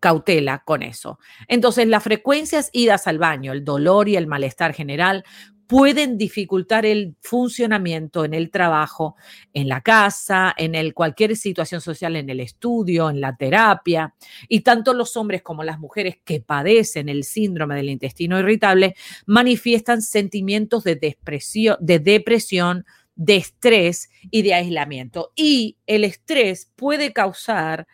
cautela 0.00 0.62
con 0.64 0.82
eso. 0.82 1.18
Entonces, 1.48 1.86
las 1.88 2.02
frecuencias 2.02 2.70
idas 2.72 3.06
al 3.06 3.18
baño, 3.18 3.52
el 3.52 3.64
dolor 3.64 4.08
y 4.08 4.16
el 4.16 4.26
malestar 4.26 4.74
general 4.74 5.24
pueden 5.68 6.16
dificultar 6.16 6.86
el 6.86 7.14
funcionamiento 7.20 8.24
en 8.24 8.32
el 8.32 8.50
trabajo, 8.50 9.16
en 9.52 9.68
la 9.68 9.82
casa, 9.82 10.54
en 10.56 10.74
el, 10.74 10.94
cualquier 10.94 11.36
situación 11.36 11.82
social, 11.82 12.16
en 12.16 12.30
el 12.30 12.40
estudio, 12.40 13.10
en 13.10 13.20
la 13.20 13.36
terapia. 13.36 14.14
Y 14.48 14.60
tanto 14.60 14.94
los 14.94 15.14
hombres 15.18 15.42
como 15.42 15.62
las 15.62 15.78
mujeres 15.78 16.16
que 16.24 16.40
padecen 16.40 17.10
el 17.10 17.22
síndrome 17.22 17.76
del 17.76 17.90
intestino 17.90 18.38
irritable 18.38 18.96
manifiestan 19.26 20.00
sentimientos 20.00 20.84
de 20.84 20.96
de 20.96 21.98
depresión 21.98 22.86
de 23.14 23.36
estrés 23.36 24.08
y 24.30 24.42
de 24.42 24.54
aislamiento. 24.54 25.32
Y 25.36 25.76
el 25.86 26.04
estrés 26.04 26.70
puede 26.76 27.12
causar 27.12 27.86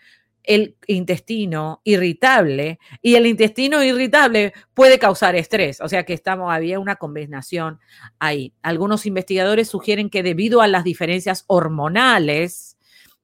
el 0.45 0.77
intestino 0.87 1.81
irritable 1.85 2.79
y 3.03 3.17
el 3.17 3.27
intestino 3.27 3.83
irritable 3.83 4.53
puede 4.75 4.99
causar 4.99 5.35
estrés. 5.35 5.81
O 5.81 5.89
sea 5.89 6.05
que 6.05 6.13
estamos, 6.13 6.53
había 6.53 6.79
una 6.79 6.97
combinación 6.97 7.81
ahí. 8.19 8.55
Algunos 8.63 9.07
investigadores 9.07 9.69
sugieren 9.69 10.11
que 10.11 10.23
debido 10.23 10.61
a 10.61 10.69
las 10.69 10.85
diferencias 10.85 11.45
hormonales, 11.49 12.77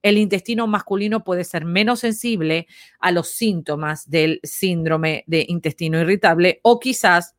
el 0.02 0.16
intestino 0.18 0.66
masculino 0.66 1.24
puede 1.24 1.44
ser 1.44 1.64
menos 1.64 2.00
sensible 2.00 2.66
a 3.00 3.10
los 3.10 3.28
síntomas 3.28 4.08
del 4.08 4.40
síndrome 4.42 5.24
de 5.26 5.44
intestino 5.46 6.00
irritable 6.00 6.60
o 6.62 6.80
quizás 6.80 7.36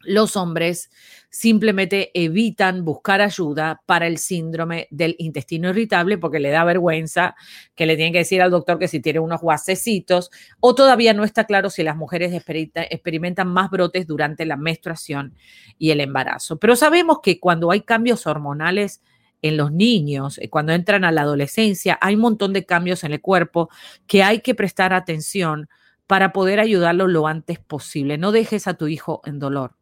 los 0.00 0.36
hombres 0.36 0.90
simplemente 1.30 2.10
evitan 2.14 2.84
buscar 2.84 3.20
ayuda 3.20 3.82
para 3.84 4.06
el 4.06 4.18
síndrome 4.18 4.86
del 4.90 5.16
intestino 5.18 5.70
irritable 5.70 6.18
porque 6.18 6.38
le 6.38 6.50
da 6.50 6.64
vergüenza 6.64 7.34
que 7.74 7.84
le 7.84 7.96
tienen 7.96 8.12
que 8.12 8.20
decir 8.20 8.40
al 8.40 8.50
doctor 8.50 8.78
que 8.78 8.88
si 8.88 9.00
tiene 9.00 9.18
unos 9.18 9.40
guasecitos 9.40 10.30
o 10.60 10.74
todavía 10.74 11.12
no 11.14 11.24
está 11.24 11.44
claro 11.44 11.68
si 11.68 11.82
las 11.82 11.96
mujeres 11.96 12.32
experimentan 12.32 13.48
más 13.48 13.70
brotes 13.70 14.06
durante 14.06 14.46
la 14.46 14.56
menstruación 14.56 15.34
y 15.78 15.90
el 15.90 16.00
embarazo. 16.00 16.58
Pero 16.58 16.76
sabemos 16.76 17.18
que 17.22 17.40
cuando 17.40 17.70
hay 17.70 17.82
cambios 17.82 18.26
hormonales 18.26 19.02
en 19.42 19.56
los 19.56 19.72
niños, 19.72 20.38
eh, 20.38 20.48
cuando 20.48 20.72
entran 20.72 21.04
a 21.04 21.12
la 21.12 21.22
adolescencia, 21.22 21.98
hay 22.00 22.14
un 22.14 22.22
montón 22.22 22.52
de 22.52 22.66
cambios 22.66 23.04
en 23.04 23.12
el 23.12 23.20
cuerpo 23.20 23.68
que 24.06 24.22
hay 24.22 24.40
que 24.40 24.54
prestar 24.54 24.92
atención 24.92 25.68
para 26.06 26.32
poder 26.32 26.58
ayudarlo 26.58 27.06
lo 27.06 27.26
antes 27.26 27.58
posible. 27.58 28.18
No 28.18 28.32
dejes 28.32 28.66
a 28.66 28.74
tu 28.74 28.88
hijo 28.88 29.20
en 29.24 29.38
dolor. 29.38 29.77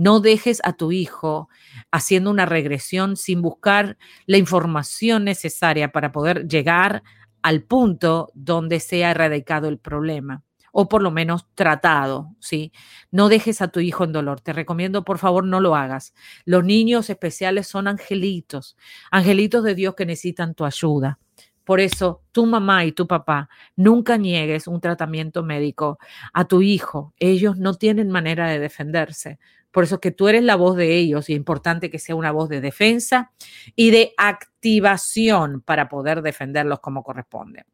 No 0.00 0.20
dejes 0.20 0.62
a 0.64 0.72
tu 0.72 0.92
hijo 0.92 1.50
haciendo 1.90 2.30
una 2.30 2.46
regresión 2.46 3.18
sin 3.18 3.42
buscar 3.42 3.98
la 4.24 4.38
información 4.38 5.24
necesaria 5.24 5.92
para 5.92 6.10
poder 6.10 6.48
llegar 6.48 7.02
al 7.42 7.64
punto 7.64 8.32
donde 8.32 8.80
sea 8.80 9.10
erradicado 9.10 9.68
el 9.68 9.76
problema 9.76 10.42
o 10.72 10.88
por 10.88 11.02
lo 11.02 11.10
menos 11.10 11.46
tratado, 11.54 12.34
¿sí? 12.38 12.72
No 13.10 13.28
dejes 13.28 13.60
a 13.60 13.68
tu 13.68 13.80
hijo 13.80 14.04
en 14.04 14.12
dolor. 14.12 14.40
Te 14.40 14.54
recomiendo, 14.54 15.04
por 15.04 15.18
favor, 15.18 15.44
no 15.44 15.60
lo 15.60 15.76
hagas. 15.76 16.14
Los 16.46 16.64
niños 16.64 17.10
especiales 17.10 17.66
son 17.66 17.86
angelitos, 17.86 18.78
angelitos 19.10 19.64
de 19.64 19.74
Dios 19.74 19.96
que 19.96 20.06
necesitan 20.06 20.54
tu 20.54 20.64
ayuda. 20.64 21.18
Por 21.64 21.78
eso, 21.78 22.22
tu 22.32 22.46
mamá 22.46 22.86
y 22.86 22.92
tu 22.92 23.06
papá, 23.06 23.50
nunca 23.76 24.16
niegues 24.16 24.66
un 24.66 24.80
tratamiento 24.80 25.42
médico 25.42 25.98
a 26.32 26.46
tu 26.46 26.62
hijo. 26.62 27.12
Ellos 27.18 27.58
no 27.58 27.74
tienen 27.74 28.10
manera 28.10 28.48
de 28.48 28.58
defenderse. 28.58 29.38
Por 29.72 29.84
eso 29.84 30.00
que 30.00 30.10
tú 30.10 30.28
eres 30.28 30.42
la 30.42 30.56
voz 30.56 30.76
de 30.76 30.96
ellos 30.96 31.28
y 31.28 31.32
es 31.32 31.36
importante 31.36 31.90
que 31.90 31.98
sea 31.98 32.14
una 32.14 32.32
voz 32.32 32.48
de 32.48 32.60
defensa 32.60 33.32
y 33.76 33.90
de 33.90 34.12
activación 34.16 35.60
para 35.60 35.88
poder 35.88 36.22
defenderlos 36.22 36.80
como 36.80 37.02
corresponde. 37.02 37.64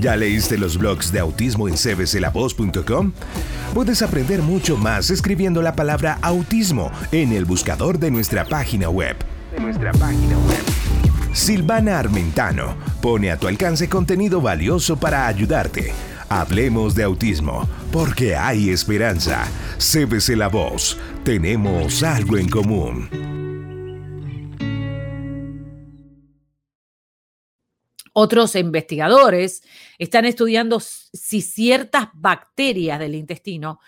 ¿Ya 0.00 0.14
leíste 0.14 0.58
los 0.58 0.78
blogs 0.78 1.10
de 1.10 1.18
autismo 1.18 1.66
en 1.66 1.74
cbclavoz.com? 1.76 3.12
Puedes 3.74 4.02
aprender 4.02 4.42
mucho 4.42 4.76
más 4.76 5.10
escribiendo 5.10 5.60
la 5.60 5.74
palabra 5.74 6.18
autismo 6.22 6.92
en 7.10 7.32
el 7.32 7.44
buscador 7.44 7.98
de 7.98 8.10
nuestra 8.10 8.44
página 8.44 8.88
web. 8.90 9.16
De 9.50 9.60
nuestra 9.60 9.92
página 9.92 10.38
web. 10.38 10.62
Silvana 11.32 11.98
Armentano 11.98 12.76
pone 13.02 13.30
a 13.30 13.38
tu 13.38 13.48
alcance 13.48 13.88
contenido 13.88 14.40
valioso 14.40 14.96
para 14.96 15.26
ayudarte 15.26 15.92
Hablemos 16.28 16.94
de 16.94 17.04
autismo, 17.04 17.66
porque 17.90 18.36
hay 18.36 18.70
esperanza. 18.70 19.48
Cébese 19.78 20.36
la 20.36 20.48
voz. 20.48 20.98
Tenemos 21.24 22.02
algo 22.02 22.36
en 22.36 22.48
común. 22.48 23.08
Otros 28.12 28.56
investigadores 28.56 29.62
están 29.96 30.24
estudiando 30.24 30.80
si 30.80 31.40
ciertas 31.40 32.08
bacterias 32.14 32.98
del 32.98 33.14
intestino 33.14 33.78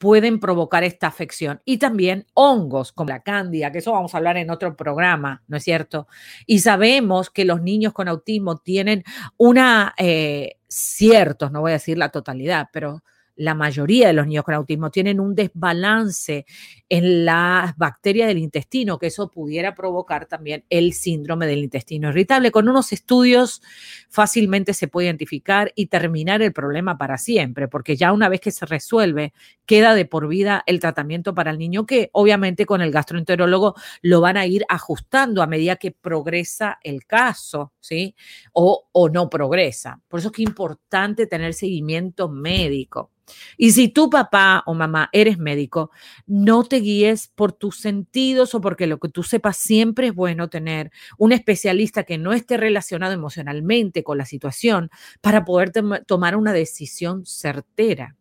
pueden 0.00 0.40
provocar 0.40 0.82
esta 0.82 1.08
afección. 1.08 1.60
Y 1.66 1.76
también 1.76 2.26
hongos 2.32 2.90
como 2.90 3.10
la 3.10 3.22
cándida, 3.22 3.70
que 3.70 3.78
eso 3.80 3.92
vamos 3.92 4.14
a 4.14 4.16
hablar 4.16 4.38
en 4.38 4.50
otro 4.50 4.74
programa, 4.74 5.42
¿no 5.46 5.58
es 5.58 5.62
cierto? 5.62 6.08
Y 6.46 6.60
sabemos 6.60 7.28
que 7.28 7.44
los 7.44 7.60
niños 7.60 7.92
con 7.92 8.08
autismo 8.08 8.56
tienen 8.56 9.04
una, 9.36 9.94
eh, 9.98 10.56
ciertos, 10.68 11.52
no 11.52 11.60
voy 11.60 11.72
a 11.72 11.74
decir 11.74 11.98
la 11.98 12.08
totalidad, 12.08 12.70
pero 12.72 13.04
la 13.40 13.54
mayoría 13.54 14.08
de 14.08 14.12
los 14.12 14.26
niños 14.26 14.44
con 14.44 14.54
autismo 14.54 14.90
tienen 14.90 15.18
un 15.18 15.34
desbalance 15.34 16.44
en 16.90 17.24
las 17.24 17.74
bacterias 17.78 18.28
del 18.28 18.36
intestino, 18.36 18.98
que 18.98 19.06
eso 19.06 19.30
pudiera 19.30 19.74
provocar 19.74 20.26
también 20.26 20.66
el 20.68 20.92
síndrome 20.92 21.46
del 21.46 21.60
intestino 21.60 22.10
irritable. 22.10 22.50
Con 22.50 22.68
unos 22.68 22.92
estudios 22.92 23.62
fácilmente 24.10 24.74
se 24.74 24.88
puede 24.88 25.06
identificar 25.06 25.72
y 25.74 25.86
terminar 25.86 26.42
el 26.42 26.52
problema 26.52 26.98
para 26.98 27.16
siempre, 27.16 27.66
porque 27.66 27.96
ya 27.96 28.12
una 28.12 28.28
vez 28.28 28.40
que 28.40 28.50
se 28.50 28.66
resuelve, 28.66 29.32
queda 29.64 29.94
de 29.94 30.04
por 30.04 30.28
vida 30.28 30.62
el 30.66 30.78
tratamiento 30.78 31.34
para 31.34 31.50
el 31.50 31.58
niño, 31.58 31.86
que 31.86 32.10
obviamente 32.12 32.66
con 32.66 32.82
el 32.82 32.90
gastroenterólogo 32.90 33.74
lo 34.02 34.20
van 34.20 34.36
a 34.36 34.44
ir 34.44 34.66
ajustando 34.68 35.42
a 35.42 35.46
medida 35.46 35.76
que 35.76 35.92
progresa 35.92 36.78
el 36.82 37.06
caso, 37.06 37.72
¿sí? 37.80 38.14
O, 38.52 38.86
o 38.92 39.08
no 39.08 39.30
progresa. 39.30 39.98
Por 40.08 40.20
eso 40.20 40.28
es 40.28 40.34
que 40.34 40.42
es 40.42 40.48
importante 40.48 41.26
tener 41.26 41.54
seguimiento 41.54 42.28
médico. 42.28 43.12
Y 43.56 43.72
si 43.72 43.88
tu 43.88 44.10
papá 44.10 44.62
o 44.66 44.74
mamá 44.74 45.08
eres 45.12 45.38
médico, 45.38 45.90
no 46.26 46.64
te 46.64 46.76
guíes 46.76 47.28
por 47.34 47.52
tus 47.52 47.78
sentidos 47.78 48.54
o 48.54 48.60
porque 48.60 48.86
lo 48.86 48.98
que 48.98 49.08
tú 49.08 49.22
sepas 49.22 49.56
siempre 49.56 50.08
es 50.08 50.14
bueno 50.14 50.48
tener 50.48 50.90
un 51.18 51.32
especialista 51.32 52.04
que 52.04 52.18
no 52.18 52.32
esté 52.32 52.56
relacionado 52.56 53.12
emocionalmente 53.12 54.02
con 54.02 54.18
la 54.18 54.24
situación 54.24 54.90
para 55.20 55.44
poder 55.44 55.72
tomar 56.06 56.36
una 56.36 56.52
decisión 56.52 57.24
certera. 57.26 58.16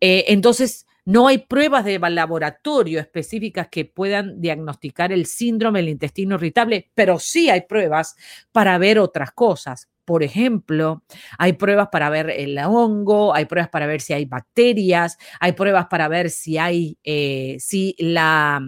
Eh, 0.00 0.26
entonces, 0.28 0.86
no 1.04 1.28
hay 1.28 1.38
pruebas 1.38 1.84
de 1.84 1.98
laboratorio 1.98 3.00
específicas 3.00 3.68
que 3.68 3.84
puedan 3.84 4.40
diagnosticar 4.40 5.12
el 5.12 5.26
síndrome 5.26 5.80
del 5.80 5.88
intestino 5.88 6.36
irritable, 6.36 6.90
pero 6.94 7.18
sí 7.18 7.50
hay 7.50 7.62
pruebas 7.62 8.16
para 8.52 8.78
ver 8.78 8.98
otras 8.98 9.32
cosas. 9.32 9.88
Por 10.10 10.24
ejemplo, 10.24 11.04
hay 11.38 11.52
pruebas 11.52 11.86
para 11.92 12.10
ver 12.10 12.30
el 12.30 12.58
hongo, 12.58 13.32
hay 13.32 13.44
pruebas 13.44 13.68
para 13.68 13.86
ver 13.86 14.00
si 14.00 14.12
hay 14.12 14.24
bacterias, 14.24 15.16
hay 15.38 15.52
pruebas 15.52 15.86
para 15.86 16.08
ver 16.08 16.30
si 16.30 16.58
hay, 16.58 16.98
eh, 17.04 17.58
si 17.60 17.94
la, 17.96 18.60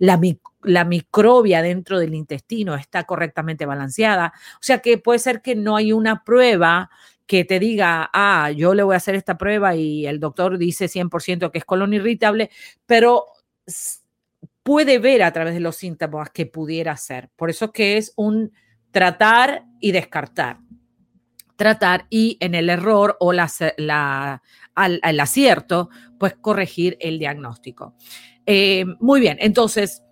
la, 0.00 0.20
la 0.62 0.84
microbia 0.84 1.62
dentro 1.62 2.00
del 2.00 2.16
intestino 2.16 2.74
está 2.74 3.04
correctamente 3.04 3.64
balanceada. 3.64 4.32
O 4.54 4.60
sea 4.60 4.80
que 4.80 4.98
puede 4.98 5.20
ser 5.20 5.40
que 5.40 5.54
no 5.54 5.76
hay 5.76 5.92
una 5.92 6.24
prueba 6.24 6.90
que 7.28 7.44
te 7.44 7.60
diga, 7.60 8.10
ah, 8.12 8.50
yo 8.50 8.74
le 8.74 8.82
voy 8.82 8.94
a 8.94 8.96
hacer 8.96 9.14
esta 9.14 9.38
prueba 9.38 9.76
y 9.76 10.04
el 10.04 10.18
doctor 10.18 10.58
dice 10.58 10.88
100% 10.88 11.52
que 11.52 11.58
es 11.58 11.64
colon 11.64 11.94
irritable, 11.94 12.50
pero 12.86 13.24
puede 14.64 14.98
ver 14.98 15.22
a 15.22 15.32
través 15.32 15.54
de 15.54 15.60
los 15.60 15.76
síntomas 15.76 16.30
que 16.30 16.46
pudiera 16.46 16.96
ser. 16.96 17.30
Por 17.36 17.50
eso 17.50 17.70
que 17.70 17.98
es 17.98 18.12
un 18.16 18.50
tratar 18.90 19.64
y 19.78 19.92
descartar 19.92 20.58
tratar 21.58 22.06
y 22.08 22.36
en 22.38 22.54
el 22.54 22.70
error 22.70 23.16
o 23.18 23.32
la, 23.32 23.50
al, 24.76 25.20
acierto, 25.20 25.90
pues 26.16 26.36
corregir 26.40 26.96
el 27.00 27.18
diagnóstico. 27.18 27.96
Eh, 28.46 28.84
muy 29.00 29.20
bien, 29.20 29.38
entonces, 29.40 30.04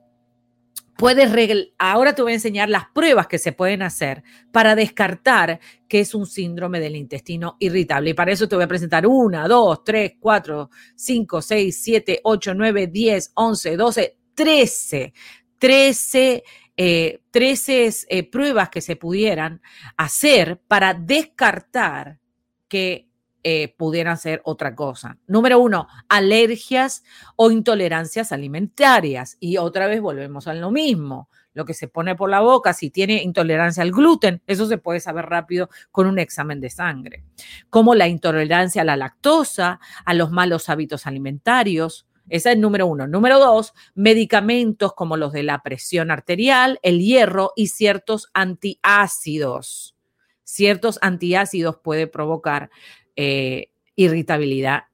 puedes 0.96 1.30
ahora 1.78 2.16
te 2.16 2.22
voy 2.22 2.32
a 2.32 2.34
enseñar 2.34 2.68
las 2.68 2.86
pruebas 2.92 3.28
que 3.28 3.38
se 3.38 3.52
pueden 3.52 3.82
hacer 3.82 4.24
para 4.50 4.74
descartar 4.74 5.60
que 5.86 6.00
es 6.00 6.16
un 6.16 6.26
síndrome 6.26 6.80
del 6.80 6.96
intestino 6.96 7.56
irritable. 7.60 8.10
Y 8.10 8.14
para 8.14 8.32
eso 8.32 8.48
te 8.48 8.56
voy 8.56 8.64
a 8.64 8.68
presentar 8.68 9.06
una, 9.06 9.46
dos, 9.46 9.84
tres, 9.84 10.14
cuatro, 10.18 10.70
cinco, 10.96 11.40
seis, 11.40 11.80
siete, 11.80 12.20
ocho, 12.24 12.54
nueve, 12.54 12.88
diez, 12.88 13.30
once, 13.34 13.76
doce, 13.76 14.18
trece. 14.34 15.12
Trece 15.58 16.42
eh, 16.76 17.22
13 17.30 17.90
eh, 18.08 18.30
pruebas 18.30 18.68
que 18.68 18.80
se 18.80 18.96
pudieran 18.96 19.62
hacer 19.96 20.60
para 20.68 20.94
descartar 20.94 22.18
que 22.68 23.08
eh, 23.48 23.72
pudieran 23.78 24.18
ser 24.18 24.42
otra 24.44 24.74
cosa. 24.74 25.18
Número 25.28 25.60
uno, 25.60 25.86
alergias 26.08 27.04
o 27.36 27.52
intolerancias 27.52 28.32
alimentarias. 28.32 29.36
Y 29.38 29.56
otra 29.56 29.86
vez 29.86 30.00
volvemos 30.00 30.48
a 30.48 30.54
lo 30.54 30.72
mismo. 30.72 31.28
Lo 31.54 31.64
que 31.64 31.72
se 31.72 31.86
pone 31.86 32.16
por 32.16 32.28
la 32.28 32.40
boca, 32.40 32.72
si 32.72 32.90
tiene 32.90 33.22
intolerancia 33.22 33.84
al 33.84 33.92
gluten, 33.92 34.42
eso 34.48 34.66
se 34.66 34.78
puede 34.78 34.98
saber 34.98 35.26
rápido 35.26 35.70
con 35.92 36.08
un 36.08 36.18
examen 36.18 36.60
de 36.60 36.70
sangre. 36.70 37.22
Como 37.70 37.94
la 37.94 38.08
intolerancia 38.08 38.82
a 38.82 38.84
la 38.84 38.96
lactosa, 38.96 39.78
a 40.04 40.12
los 40.12 40.32
malos 40.32 40.68
hábitos 40.68 41.06
alimentarios, 41.06 42.06
ese 42.28 42.52
es 42.52 42.58
número 42.58 42.86
uno. 42.86 43.06
Número 43.06 43.38
dos, 43.38 43.72
medicamentos 43.94 44.92
como 44.94 45.16
los 45.16 45.32
de 45.32 45.42
la 45.42 45.62
presión 45.62 46.10
arterial, 46.10 46.78
el 46.82 47.00
hierro 47.00 47.52
y 47.56 47.68
ciertos 47.68 48.28
antiácidos. 48.34 49.96
Ciertos 50.44 50.98
antiácidos 51.02 51.78
puede 51.82 52.06
provocar 52.06 52.70
eh, 53.16 53.70
irritabilidad 53.94 54.84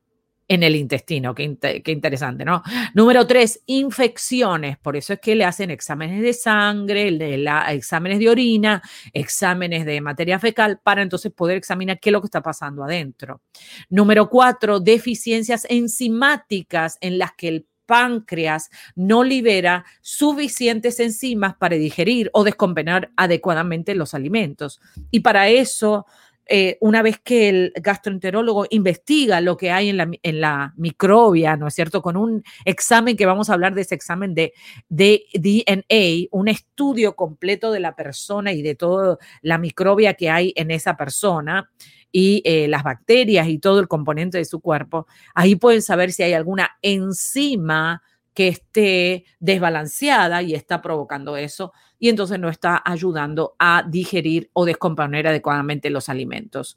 en 0.48 0.62
el 0.62 0.76
intestino. 0.76 1.34
Qué, 1.34 1.82
interesante, 1.86 2.44
¿no? 2.44 2.62
Número 2.94 3.26
tres, 3.26 3.62
infecciones. 3.66 4.78
Por 4.78 4.96
eso 4.96 5.14
es 5.14 5.20
que 5.20 5.34
le 5.34 5.44
hacen 5.44 5.70
exámenes 5.70 6.22
de 6.22 6.32
sangre, 6.32 7.08
exámenes 7.70 8.18
de 8.18 8.28
orina, 8.28 8.82
exámenes 9.12 9.86
de 9.86 10.00
materia 10.00 10.38
fecal, 10.38 10.80
para 10.82 11.02
entonces 11.02 11.32
poder 11.32 11.56
examinar 11.56 11.98
qué 12.00 12.10
es 12.10 12.12
lo 12.12 12.20
que 12.20 12.26
está 12.26 12.42
pasando 12.42 12.84
adentro. 12.84 13.40
Número 13.88 14.28
cuatro, 14.28 14.80
deficiencias 14.80 15.66
enzimáticas 15.68 16.98
en 17.00 17.18
las 17.18 17.32
que 17.34 17.48
el 17.48 17.66
páncreas 17.86 18.70
no 18.94 19.24
libera 19.24 19.84
suficientes 20.00 20.98
enzimas 21.00 21.56
para 21.56 21.76
digerir 21.76 22.30
o 22.32 22.44
descomponer 22.44 23.10
adecuadamente 23.16 23.94
los 23.94 24.14
alimentos. 24.14 24.80
Y 25.10 25.20
para 25.20 25.48
eso 25.48 26.06
eh, 26.46 26.76
una 26.80 27.02
vez 27.02 27.20
que 27.22 27.48
el 27.48 27.72
gastroenterólogo 27.76 28.66
investiga 28.70 29.40
lo 29.40 29.56
que 29.56 29.70
hay 29.70 29.88
en 29.88 29.96
la, 29.96 30.10
en 30.22 30.40
la, 30.40 30.74
microbia, 30.76 31.56
¿no 31.56 31.68
es 31.68 31.74
cierto? 31.74 32.02
Con 32.02 32.16
un 32.16 32.42
examen 32.64 33.16
que 33.16 33.26
vamos 33.26 33.48
a 33.48 33.54
hablar 33.54 33.74
de 33.74 33.82
ese 33.82 33.94
examen 33.94 34.34
de, 34.34 34.52
de 34.88 35.24
DNA, 35.34 36.28
un 36.30 36.48
estudio 36.48 37.14
completo 37.14 37.70
de 37.70 37.80
la 37.80 37.94
persona 37.94 38.52
y 38.52 38.62
de 38.62 38.74
toda 38.74 39.18
la 39.42 39.58
microbia 39.58 40.14
que 40.14 40.30
hay 40.30 40.52
en 40.56 40.70
esa 40.70 40.96
persona 40.96 41.70
y 42.12 42.42
eh, 42.44 42.68
las 42.68 42.82
bacterias 42.82 43.48
y 43.48 43.58
todo 43.58 43.80
el 43.80 43.88
componente 43.88 44.38
de 44.38 44.44
su 44.44 44.60
cuerpo, 44.60 45.06
ahí 45.34 45.56
pueden 45.56 45.82
saber 45.82 46.12
si 46.12 46.22
hay 46.22 46.34
alguna 46.34 46.70
enzima 46.82 48.02
que 48.34 48.48
esté 48.48 49.24
desbalanceada 49.40 50.42
y 50.42 50.54
está 50.54 50.80
provocando 50.80 51.36
eso 51.36 51.72
y 51.98 52.08
entonces 52.08 52.38
no 52.38 52.48
está 52.48 52.82
ayudando 52.84 53.54
a 53.58 53.84
digerir 53.88 54.50
o 54.54 54.64
descomponer 54.64 55.28
adecuadamente 55.28 55.90
los 55.90 56.08
alimentos. 56.08 56.76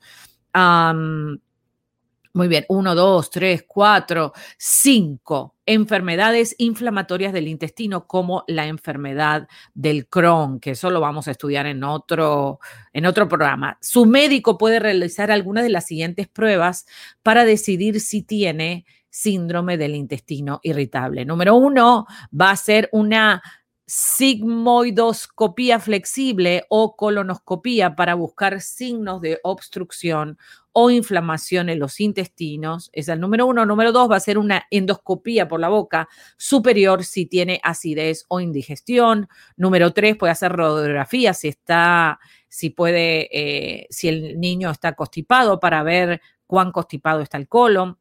muy 2.34 2.48
bien, 2.48 2.66
uno, 2.68 2.96
dos, 2.96 3.30
tres, 3.30 3.64
cuatro, 3.68 4.34
cinco 4.58 5.56
enfermedades 5.66 6.54
inflamatorias 6.60 7.34
del 7.34 7.48
intestino 7.48 8.08
como 8.08 8.44
la 8.48 8.68
enfermedad 8.68 9.48
del 9.74 10.08
Crohn, 10.08 10.60
que 10.60 10.72
eso 10.72 10.92
lo 10.92 11.00
vamos 11.00 11.28
a 11.28 11.32
estudiar 11.32 11.66
en 11.66 11.84
otro, 11.84 12.60
en 12.94 13.06
otro 13.06 13.28
programa. 13.28 13.78
Su 13.82 14.06
médico 14.06 14.58
puede 14.58 14.80
realizar 14.80 15.32
algunas 15.32 15.64
de 15.64 15.72
las 15.72 15.86
siguientes 15.86 16.28
pruebas 16.28 16.86
para 17.24 17.46
decidir 17.46 18.00
si 18.00 18.22
tiene 18.22 18.86
síndrome 19.16 19.78
del 19.78 19.96
intestino 19.96 20.60
irritable. 20.62 21.24
Número 21.24 21.56
uno, 21.56 22.06
va 22.38 22.52
a 22.52 22.56
ser 22.58 22.90
una 22.92 23.42
sigmoidoscopía 23.86 25.80
flexible 25.80 26.66
o 26.68 26.98
colonoscopía 26.98 27.96
para 27.96 28.16
buscar 28.16 28.60
signos 28.60 29.22
de 29.22 29.40
obstrucción 29.44 30.38
o 30.74 30.90
inflamación 30.90 31.70
en 31.70 31.80
los 31.80 32.02
intestinos. 32.02 32.90
Es 32.92 33.08
el 33.08 33.22
número 33.22 33.46
uno. 33.46 33.66
Número 33.66 33.94
dos 33.94 34.12
va 34.12 34.18
a 34.18 34.20
ser 34.20 34.38
una 34.38 34.66
endoscopía 34.70 35.48
por 35.48 35.62
la 35.62 35.70
boca 35.70 36.10
superior 36.36 37.06
si 37.06 37.26
tiene 37.26 37.62
acidez 37.64 38.26
o 38.28 38.42
indigestión. 38.42 39.30
Número 39.56 39.94
tres 39.94 40.18
puede 40.18 40.32
hacer 40.32 40.52
radiografía 40.52 41.34
si 41.34 41.48
está, 41.48 42.20
si 42.50 42.70
puede, 42.70 43.30
eh, 43.32 43.88
si 43.92 44.10
el 44.10 44.42
niño 44.42 44.72
está 44.72 44.92
constipado 44.94 45.58
para 45.62 45.84
ver 45.84 46.20
cuán 46.48 46.74
constipado 46.74 47.22
está 47.22 47.38
el 47.38 47.48
colon. 47.48 47.98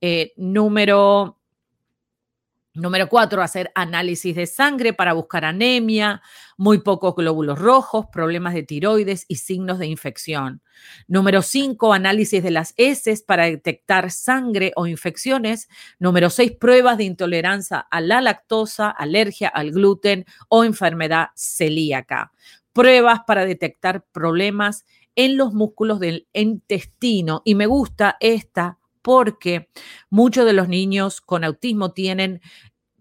Eh, 0.00 0.32
número, 0.36 1.38
número 2.74 3.08
cuatro, 3.08 3.40
hacer 3.40 3.72
análisis 3.74 4.36
de 4.36 4.46
sangre 4.46 4.92
para 4.92 5.14
buscar 5.14 5.46
anemia, 5.46 6.20
muy 6.58 6.78
pocos 6.78 7.14
glóbulos 7.14 7.58
rojos, 7.58 8.06
problemas 8.12 8.52
de 8.52 8.62
tiroides 8.62 9.24
y 9.28 9.36
signos 9.36 9.78
de 9.78 9.86
infección. 9.86 10.60
Número 11.08 11.40
cinco, 11.40 11.94
análisis 11.94 12.42
de 12.42 12.50
las 12.50 12.74
heces 12.76 13.22
para 13.22 13.46
detectar 13.46 14.10
sangre 14.10 14.72
o 14.76 14.86
infecciones. 14.86 15.68
Número 15.98 16.28
seis, 16.28 16.52
pruebas 16.52 16.98
de 16.98 17.04
intolerancia 17.04 17.78
a 17.78 18.00
la 18.02 18.20
lactosa, 18.20 18.90
alergia 18.90 19.48
al 19.48 19.70
gluten 19.70 20.26
o 20.48 20.64
enfermedad 20.64 21.28
celíaca. 21.34 22.32
Pruebas 22.74 23.20
para 23.26 23.46
detectar 23.46 24.04
problemas 24.12 24.84
en 25.14 25.38
los 25.38 25.54
músculos 25.54 25.98
del 25.98 26.28
intestino. 26.34 27.40
Y 27.46 27.54
me 27.54 27.64
gusta 27.66 28.18
esta 28.20 28.78
porque 29.06 29.68
muchos 30.10 30.44
de 30.46 30.52
los 30.52 30.68
niños 30.68 31.20
con 31.20 31.44
autismo 31.44 31.92
tienen 31.92 32.40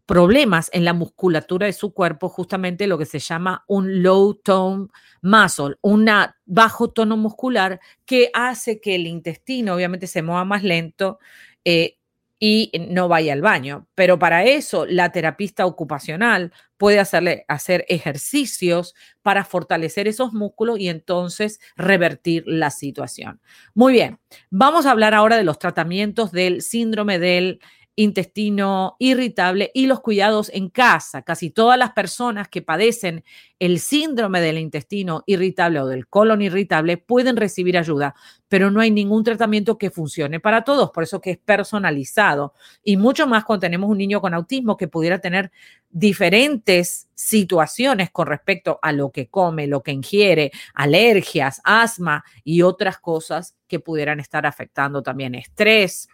problemas 0.05 0.69
en 0.71 0.85
la 0.85 0.93
musculatura 0.93 1.65
de 1.65 1.73
su 1.73 1.95
cuerpo, 1.95 2.29
justamente 2.29 2.85
lo 2.85 2.99
que 2.99 3.07
se 3.07 3.17
llama 3.17 3.63
un 3.67 4.03
low 4.03 4.35
tone 4.35 4.85
muscle, 5.23 5.77
un 5.81 6.07
bajo 6.45 6.91
tono 6.91 7.17
muscular 7.17 7.79
que 8.05 8.29
hace 8.35 8.79
que 8.79 8.93
el 8.93 9.07
intestino 9.07 9.73
obviamente 9.73 10.05
se 10.05 10.21
mueva 10.21 10.45
más 10.45 10.61
lento 10.61 11.17
eh, 11.65 11.97
y 12.47 12.69
no 12.91 13.07
vaya 13.07 13.33
al 13.33 13.41
baño. 13.41 13.87
Pero 13.95 14.19
para 14.19 14.43
eso 14.43 14.85
la 14.85 15.11
terapista 15.11 15.65
ocupacional 15.65 16.53
puede 16.77 16.99
hacerle 16.99 17.43
hacer 17.47 17.85
ejercicios 17.89 18.93
para 19.23 19.43
fortalecer 19.43 20.07
esos 20.07 20.31
músculos 20.31 20.77
y 20.77 20.89
entonces 20.89 21.59
revertir 21.75 22.43
la 22.45 22.69
situación. 22.69 23.41
Muy 23.73 23.93
bien, 23.93 24.19
vamos 24.51 24.85
a 24.85 24.91
hablar 24.91 25.15
ahora 25.15 25.37
de 25.37 25.43
los 25.43 25.57
tratamientos 25.57 26.31
del 26.31 26.61
síndrome 26.61 27.17
del 27.17 27.61
intestino 27.95 28.95
irritable 28.99 29.71
y 29.73 29.87
los 29.87 30.01
cuidados 30.01 30.51
en 30.53 30.69
casa. 30.69 31.23
Casi 31.23 31.49
todas 31.49 31.79
las 31.79 31.93
personas 31.93 32.47
que 32.47 32.61
padecen 32.61 33.23
el 33.59 33.79
síndrome 33.79 34.41
del 34.41 34.57
intestino 34.57 35.23
irritable 35.25 35.79
o 35.79 35.87
del 35.87 36.07
colon 36.07 36.41
irritable 36.41 36.97
pueden 36.97 37.37
recibir 37.37 37.77
ayuda, 37.77 38.15
pero 38.49 38.69
no 38.69 38.81
hay 38.81 38.91
ningún 38.91 39.23
tratamiento 39.23 39.77
que 39.77 39.91
funcione 39.91 40.39
para 40.39 40.63
todos, 40.63 40.91
por 40.91 41.03
eso 41.03 41.21
que 41.21 41.31
es 41.31 41.37
personalizado. 41.37 42.53
Y 42.83 42.97
mucho 42.97 43.27
más 43.27 43.45
cuando 43.45 43.61
tenemos 43.61 43.89
un 43.89 43.97
niño 43.97 44.21
con 44.21 44.33
autismo 44.33 44.77
que 44.77 44.87
pudiera 44.87 45.19
tener 45.19 45.51
diferentes 45.89 47.07
situaciones 47.15 48.11
con 48.11 48.27
respecto 48.27 48.77
a 48.81 48.91
lo 48.91 49.11
que 49.11 49.27
come, 49.27 49.67
lo 49.67 49.81
que 49.81 49.93
ingiere, 49.93 50.51
alergias, 50.73 51.61
asma 51.63 52.25
y 52.43 52.61
otras 52.61 52.99
cosas 52.99 53.55
que 53.67 53.79
pudieran 53.79 54.19
estar 54.19 54.45
afectando 54.45 55.01
también 55.01 55.33
estrés. 55.35 56.09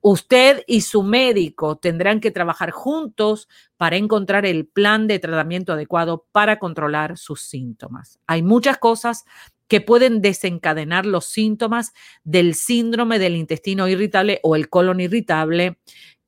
Usted 0.00 0.64
y 0.66 0.80
su 0.80 1.02
médico 1.02 1.76
tendrán 1.76 2.20
que 2.20 2.30
trabajar 2.30 2.70
juntos 2.70 3.48
para 3.76 3.96
encontrar 3.96 4.46
el 4.46 4.66
plan 4.66 5.06
de 5.06 5.18
tratamiento 5.18 5.72
adecuado 5.72 6.26
para 6.32 6.58
controlar 6.58 7.18
sus 7.18 7.42
síntomas. 7.42 8.18
Hay 8.26 8.42
muchas 8.42 8.78
cosas 8.78 9.24
que 9.68 9.80
pueden 9.80 10.22
desencadenar 10.22 11.06
los 11.06 11.26
síntomas 11.26 11.92
del 12.24 12.54
síndrome 12.54 13.18
del 13.18 13.36
intestino 13.36 13.88
irritable 13.88 14.40
o 14.42 14.56
el 14.56 14.68
colon 14.68 15.00
irritable 15.00 15.78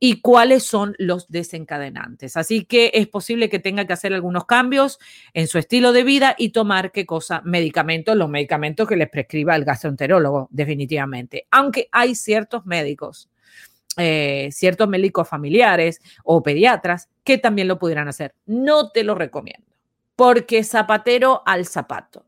y 0.00 0.20
cuáles 0.20 0.62
son 0.62 0.94
los 0.98 1.28
desencadenantes. 1.28 2.36
Así 2.36 2.64
que 2.64 2.92
es 2.94 3.08
posible 3.08 3.48
que 3.48 3.58
tenga 3.58 3.86
que 3.86 3.92
hacer 3.92 4.12
algunos 4.12 4.44
cambios 4.44 4.98
en 5.34 5.48
su 5.48 5.58
estilo 5.58 5.92
de 5.92 6.04
vida 6.04 6.34
y 6.38 6.50
tomar 6.50 6.92
qué 6.92 7.04
cosa, 7.04 7.42
medicamentos, 7.44 8.16
los 8.16 8.28
medicamentos 8.28 8.86
que 8.86 8.96
les 8.96 9.08
prescriba 9.08 9.56
el 9.56 9.64
gastroenterólogo, 9.64 10.48
definitivamente. 10.50 11.46
Aunque 11.50 11.88
hay 11.90 12.14
ciertos 12.14 12.64
médicos 12.64 13.28
eh, 13.98 14.48
ciertos 14.52 14.88
médicos 14.88 15.28
familiares 15.28 16.00
o 16.24 16.42
pediatras 16.42 17.08
que 17.24 17.36
también 17.36 17.68
lo 17.68 17.78
pudieran 17.78 18.08
hacer. 18.08 18.34
No 18.46 18.90
te 18.90 19.04
lo 19.04 19.14
recomiendo, 19.14 19.66
porque 20.16 20.62
zapatero 20.64 21.42
al 21.44 21.66
zapato. 21.66 22.24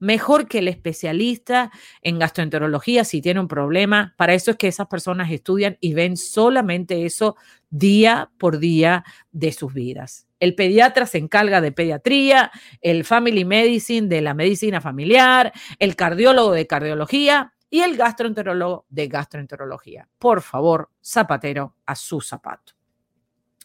Mejor 0.00 0.48
que 0.48 0.58
el 0.58 0.68
especialista 0.68 1.70
en 2.02 2.18
gastroenterología 2.18 3.04
si 3.04 3.22
tiene 3.22 3.40
un 3.40 3.48
problema. 3.48 4.12
Para 4.18 4.34
eso 4.34 4.50
es 4.50 4.58
que 4.58 4.68
esas 4.68 4.86
personas 4.86 5.30
estudian 5.30 5.78
y 5.80 5.94
ven 5.94 6.18
solamente 6.18 7.06
eso 7.06 7.36
día 7.70 8.30
por 8.38 8.58
día 8.58 9.02
de 9.32 9.52
sus 9.52 9.72
vidas. 9.72 10.26
El 10.40 10.54
pediatra 10.54 11.06
se 11.06 11.16
encarga 11.16 11.62
de 11.62 11.72
pediatría, 11.72 12.50
el 12.82 13.04
family 13.04 13.46
medicine 13.46 14.08
de 14.08 14.20
la 14.20 14.34
medicina 14.34 14.82
familiar, 14.82 15.54
el 15.78 15.96
cardiólogo 15.96 16.52
de 16.52 16.66
cardiología 16.66 17.53
y 17.74 17.80
el 17.80 17.96
gastroenterólogo 17.96 18.86
de 18.88 19.08
gastroenterología. 19.08 20.08
Por 20.20 20.42
favor, 20.42 20.90
zapatero 21.02 21.74
a 21.84 21.96
su 21.96 22.20
zapato. 22.20 22.74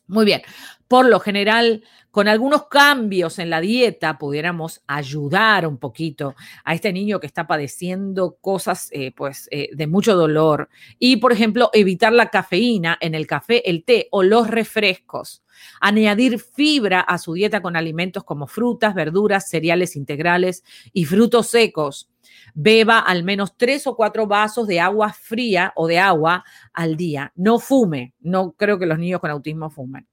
Muy 0.07 0.25
bien, 0.25 0.41
por 0.87 1.05
lo 1.05 1.19
general, 1.19 1.83
con 2.09 2.27
algunos 2.27 2.67
cambios 2.69 3.37
en 3.37 3.51
la 3.51 3.61
dieta, 3.61 4.17
pudiéramos 4.17 4.81
ayudar 4.87 5.67
un 5.67 5.77
poquito 5.77 6.33
a 6.63 6.73
este 6.73 6.91
niño 6.91 7.19
que 7.19 7.27
está 7.27 7.45
padeciendo 7.45 8.39
cosas 8.41 8.89
eh, 8.93 9.11
pues, 9.11 9.47
eh, 9.51 9.69
de 9.73 9.85
mucho 9.85 10.15
dolor. 10.15 10.69
Y, 10.97 11.17
por 11.17 11.31
ejemplo, 11.31 11.69
evitar 11.71 12.11
la 12.11 12.31
cafeína 12.31 12.97
en 13.01 13.13
el 13.13 13.27
café, 13.27 13.69
el 13.69 13.83
té 13.83 14.07
o 14.09 14.23
los 14.23 14.47
refrescos. 14.47 15.43
Añadir 15.79 16.39
fibra 16.39 17.01
a 17.01 17.17
su 17.17 17.33
dieta 17.33 17.61
con 17.61 17.75
alimentos 17.75 18.23
como 18.23 18.47
frutas, 18.47 18.93
verduras, 18.93 19.49
cereales 19.49 19.95
integrales 19.95 20.63
y 20.93 21.05
frutos 21.05 21.47
secos 21.47 22.09
Beba 22.53 22.99
al 22.99 23.23
menos 23.23 23.55
tres 23.57 23.87
o 23.87 23.95
cuatro 23.95 24.27
vasos 24.27 24.67
de 24.67 24.79
agua 24.79 25.13
fría 25.13 25.71
o 25.75 25.87
de 25.87 25.99
agua 25.99 26.43
al 26.73 26.95
día. 26.95 27.31
No 27.35 27.59
fume. 27.59 28.13
No 28.19 28.51
creo 28.53 28.79
que 28.79 28.85
los 28.85 28.99
niños 28.99 29.19
con 29.19 29.31
autismo 29.31 29.69
fumen. 29.69 30.07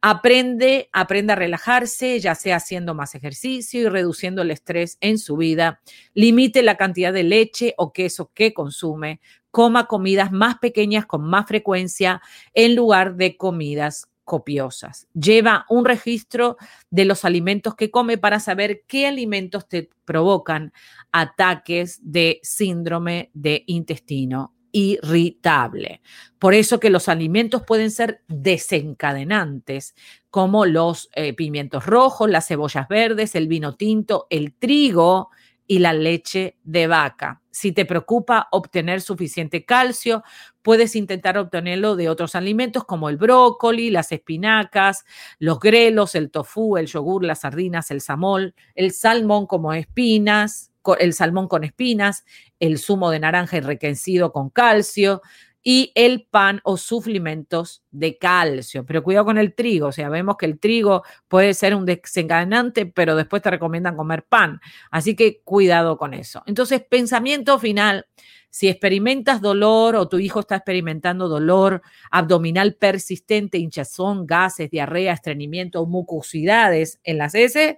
Aprende, 0.00 0.88
a 0.92 1.04
relajarse, 1.04 2.18
ya 2.20 2.34
sea 2.34 2.56
haciendo 2.56 2.94
más 2.94 3.14
ejercicio 3.14 3.80
y 3.80 3.88
reduciendo 3.88 4.42
el 4.42 4.50
estrés 4.50 4.98
en 5.00 5.18
su 5.18 5.36
vida. 5.36 5.80
Limite 6.14 6.62
la 6.62 6.76
cantidad 6.76 7.12
de 7.12 7.22
leche 7.22 7.74
o 7.76 7.92
queso 7.92 8.30
que 8.34 8.52
consume. 8.52 9.20
Coma 9.50 9.86
comidas 9.86 10.32
más 10.32 10.58
pequeñas 10.58 11.04
con 11.04 11.24
más 11.24 11.46
frecuencia 11.46 12.22
en 12.54 12.74
lugar 12.74 13.16
de 13.16 13.36
comidas 13.36 14.11
copiosas. 14.24 15.08
Lleva 15.14 15.66
un 15.68 15.84
registro 15.84 16.56
de 16.90 17.04
los 17.04 17.24
alimentos 17.24 17.74
que 17.74 17.90
come 17.90 18.18
para 18.18 18.40
saber 18.40 18.82
qué 18.86 19.06
alimentos 19.06 19.68
te 19.68 19.90
provocan 20.04 20.72
ataques 21.12 22.00
de 22.02 22.40
síndrome 22.42 23.30
de 23.34 23.64
intestino 23.66 24.54
irritable. 24.72 26.00
Por 26.38 26.54
eso 26.54 26.80
que 26.80 26.90
los 26.90 27.08
alimentos 27.08 27.62
pueden 27.62 27.90
ser 27.90 28.22
desencadenantes, 28.26 29.94
como 30.30 30.64
los 30.64 31.10
eh, 31.14 31.34
pimientos 31.34 31.86
rojos, 31.86 32.28
las 32.28 32.48
cebollas 32.48 32.88
verdes, 32.88 33.34
el 33.34 33.48
vino 33.48 33.76
tinto, 33.76 34.26
el 34.30 34.54
trigo, 34.54 35.28
y 35.66 35.78
la 35.78 35.92
leche 35.92 36.56
de 36.64 36.86
vaca. 36.86 37.40
Si 37.50 37.72
te 37.72 37.84
preocupa 37.84 38.48
obtener 38.50 39.00
suficiente 39.00 39.64
calcio, 39.64 40.22
puedes 40.62 40.96
intentar 40.96 41.36
obtenerlo 41.38 41.96
de 41.96 42.08
otros 42.08 42.34
alimentos 42.34 42.84
como 42.84 43.08
el 43.08 43.16
brócoli, 43.16 43.90
las 43.90 44.10
espinacas, 44.12 45.04
los 45.38 45.60
grelos, 45.60 46.14
el 46.14 46.30
tofu, 46.30 46.76
el 46.76 46.86
yogur, 46.86 47.24
las 47.24 47.40
sardinas, 47.40 47.90
el 47.90 48.00
samol, 48.00 48.54
el 48.74 48.92
salmón 48.92 49.46
como 49.46 49.72
espinas, 49.74 50.72
el 50.98 51.12
salmón 51.12 51.48
con 51.48 51.64
espinas, 51.64 52.24
el 52.58 52.78
zumo 52.78 53.10
de 53.10 53.20
naranja 53.20 53.58
enriquecido 53.58 54.32
con 54.32 54.50
calcio, 54.50 55.22
y 55.62 55.92
el 55.94 56.26
pan 56.28 56.60
o 56.64 56.76
suplementos 56.76 57.84
de 57.90 58.18
calcio. 58.18 58.84
Pero 58.84 59.02
cuidado 59.02 59.26
con 59.26 59.38
el 59.38 59.54
trigo, 59.54 59.88
o 59.88 59.92
sea, 59.92 60.08
vemos 60.08 60.36
que 60.36 60.46
el 60.46 60.58
trigo 60.58 61.04
puede 61.28 61.54
ser 61.54 61.74
un 61.74 61.86
desencadenante, 61.86 62.86
pero 62.86 63.14
después 63.14 63.42
te 63.42 63.50
recomiendan 63.50 63.96
comer 63.96 64.24
pan. 64.24 64.60
Así 64.90 65.14
que 65.14 65.40
cuidado 65.42 65.96
con 65.96 66.14
eso. 66.14 66.42
Entonces, 66.46 66.82
pensamiento 66.88 67.58
final. 67.58 68.06
Si 68.50 68.68
experimentas 68.68 69.40
dolor 69.40 69.96
o 69.96 70.08
tu 70.08 70.18
hijo 70.18 70.40
está 70.40 70.56
experimentando 70.56 71.26
dolor 71.26 71.80
abdominal 72.10 72.74
persistente, 72.74 73.56
hinchazón, 73.56 74.26
gases, 74.26 74.70
diarrea, 74.70 75.14
estreñimiento 75.14 75.86
mucosidades 75.86 77.00
en 77.02 77.16
las 77.16 77.34
heces, 77.34 77.76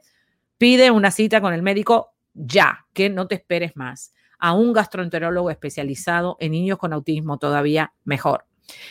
pide 0.59 0.91
una 0.91 1.13
cita 1.13 1.41
con 1.41 1.55
el 1.55 1.63
médico 1.63 2.15
ya, 2.33 2.87
que 2.93 3.09
no 3.09 3.29
te 3.29 3.37
esperes 3.37 3.77
más 3.77 4.15
a 4.39 4.53
un 4.53 4.73
gastroenterólogo 4.73 5.51
especializado 5.51 6.37
en 6.41 6.53
niños 6.53 6.79
con 6.79 6.93
autismo 6.93 7.39
todavía 7.39 7.93
mejor. 8.05 8.47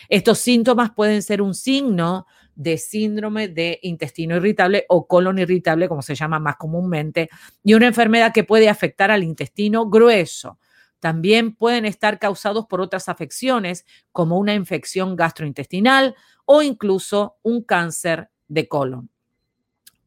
Estos 0.09 0.39
síntomas 0.39 0.91
pueden 0.91 1.21
ser 1.21 1.41
un 1.41 1.55
signo 1.55 2.25
de 2.55 2.77
síndrome 2.77 3.47
de 3.47 3.79
intestino 3.81 4.35
irritable 4.35 4.85
o 4.89 5.07
colon 5.07 5.39
irritable, 5.39 5.87
como 5.87 6.01
se 6.01 6.15
llama 6.15 6.39
más 6.39 6.57
comúnmente, 6.57 7.29
y 7.63 7.73
una 7.73 7.87
enfermedad 7.87 8.31
que 8.33 8.43
puede 8.43 8.69
afectar 8.69 9.11
al 9.11 9.23
intestino 9.23 9.89
grueso. 9.89 10.59
También 10.99 11.55
pueden 11.55 11.85
estar 11.85 12.19
causados 12.19 12.65
por 12.67 12.79
otras 12.79 13.09
afecciones, 13.09 13.85
como 14.11 14.37
una 14.37 14.53
infección 14.53 15.15
gastrointestinal 15.15 16.15
o 16.45 16.61
incluso 16.61 17.37
un 17.41 17.63
cáncer 17.63 18.29
de 18.47 18.67
colon. 18.67 19.09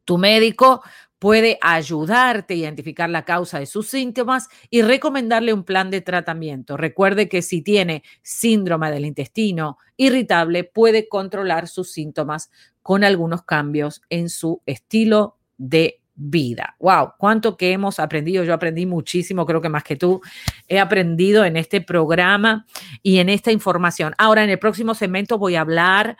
Tu 0.05 0.17
médico 0.17 0.81
puede 1.19 1.57
ayudarte 1.61 2.53
a 2.53 2.57
identificar 2.57 3.09
la 3.09 3.25
causa 3.25 3.59
de 3.59 3.65
sus 3.65 3.87
síntomas 3.87 4.49
y 4.69 4.81
recomendarle 4.81 5.53
un 5.53 5.63
plan 5.63 5.89
de 5.89 6.01
tratamiento. 6.01 6.77
Recuerde 6.77 7.27
que 7.27 7.41
si 7.41 7.61
tiene 7.61 8.03
síndrome 8.21 8.91
del 8.91 9.05
intestino 9.05 9.77
irritable, 9.95 10.63
puede 10.63 11.07
controlar 11.07 11.67
sus 11.67 11.91
síntomas 11.91 12.51
con 12.81 13.03
algunos 13.03 13.43
cambios 13.43 14.01
en 14.09 14.29
su 14.29 14.61
estilo 14.65 15.37
de 15.57 16.01
vida. 16.17 16.75
Wow, 16.79 17.13
cuánto 17.17 17.55
que 17.57 17.71
hemos 17.71 17.99
aprendido. 17.99 18.43
Yo 18.43 18.53
aprendí 18.53 18.85
muchísimo, 18.85 19.45
creo 19.45 19.61
que 19.61 19.69
más 19.69 19.83
que 19.83 19.95
tú 19.95 20.19
he 20.67 20.79
aprendido 20.79 21.45
en 21.45 21.57
este 21.57 21.79
programa 21.79 22.65
y 23.03 23.19
en 23.19 23.29
esta 23.29 23.51
información. 23.51 24.13
Ahora, 24.17 24.43
en 24.43 24.49
el 24.49 24.59
próximo 24.59 24.95
segmento 24.95 25.37
voy 25.37 25.55
a 25.55 25.61
hablar 25.61 26.17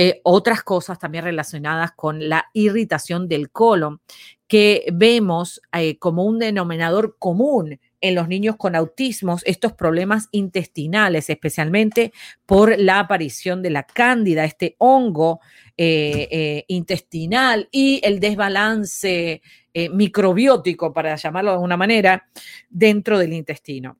eh, 0.00 0.20
otras 0.22 0.62
cosas 0.62 1.00
también 1.00 1.24
relacionadas 1.24 1.90
con 1.90 2.28
la 2.28 2.46
irritación 2.52 3.26
del 3.26 3.50
colon, 3.50 4.00
que 4.46 4.86
vemos 4.92 5.60
eh, 5.72 5.98
como 5.98 6.22
un 6.22 6.38
denominador 6.38 7.16
común 7.18 7.80
en 8.00 8.14
los 8.14 8.28
niños 8.28 8.54
con 8.56 8.76
autismo, 8.76 9.38
estos 9.44 9.72
problemas 9.72 10.28
intestinales, 10.30 11.28
especialmente 11.30 12.12
por 12.46 12.78
la 12.78 13.00
aparición 13.00 13.60
de 13.60 13.70
la 13.70 13.82
cándida, 13.82 14.44
este 14.44 14.76
hongo 14.78 15.40
eh, 15.76 16.64
intestinal 16.68 17.68
y 17.72 18.00
el 18.04 18.20
desbalance 18.20 19.42
microbiótico, 19.92 20.92
para 20.92 21.16
llamarlo 21.16 21.50
de 21.50 21.54
alguna 21.54 21.76
manera, 21.76 22.28
dentro 22.70 23.18
del 23.18 23.32
intestino. 23.32 23.98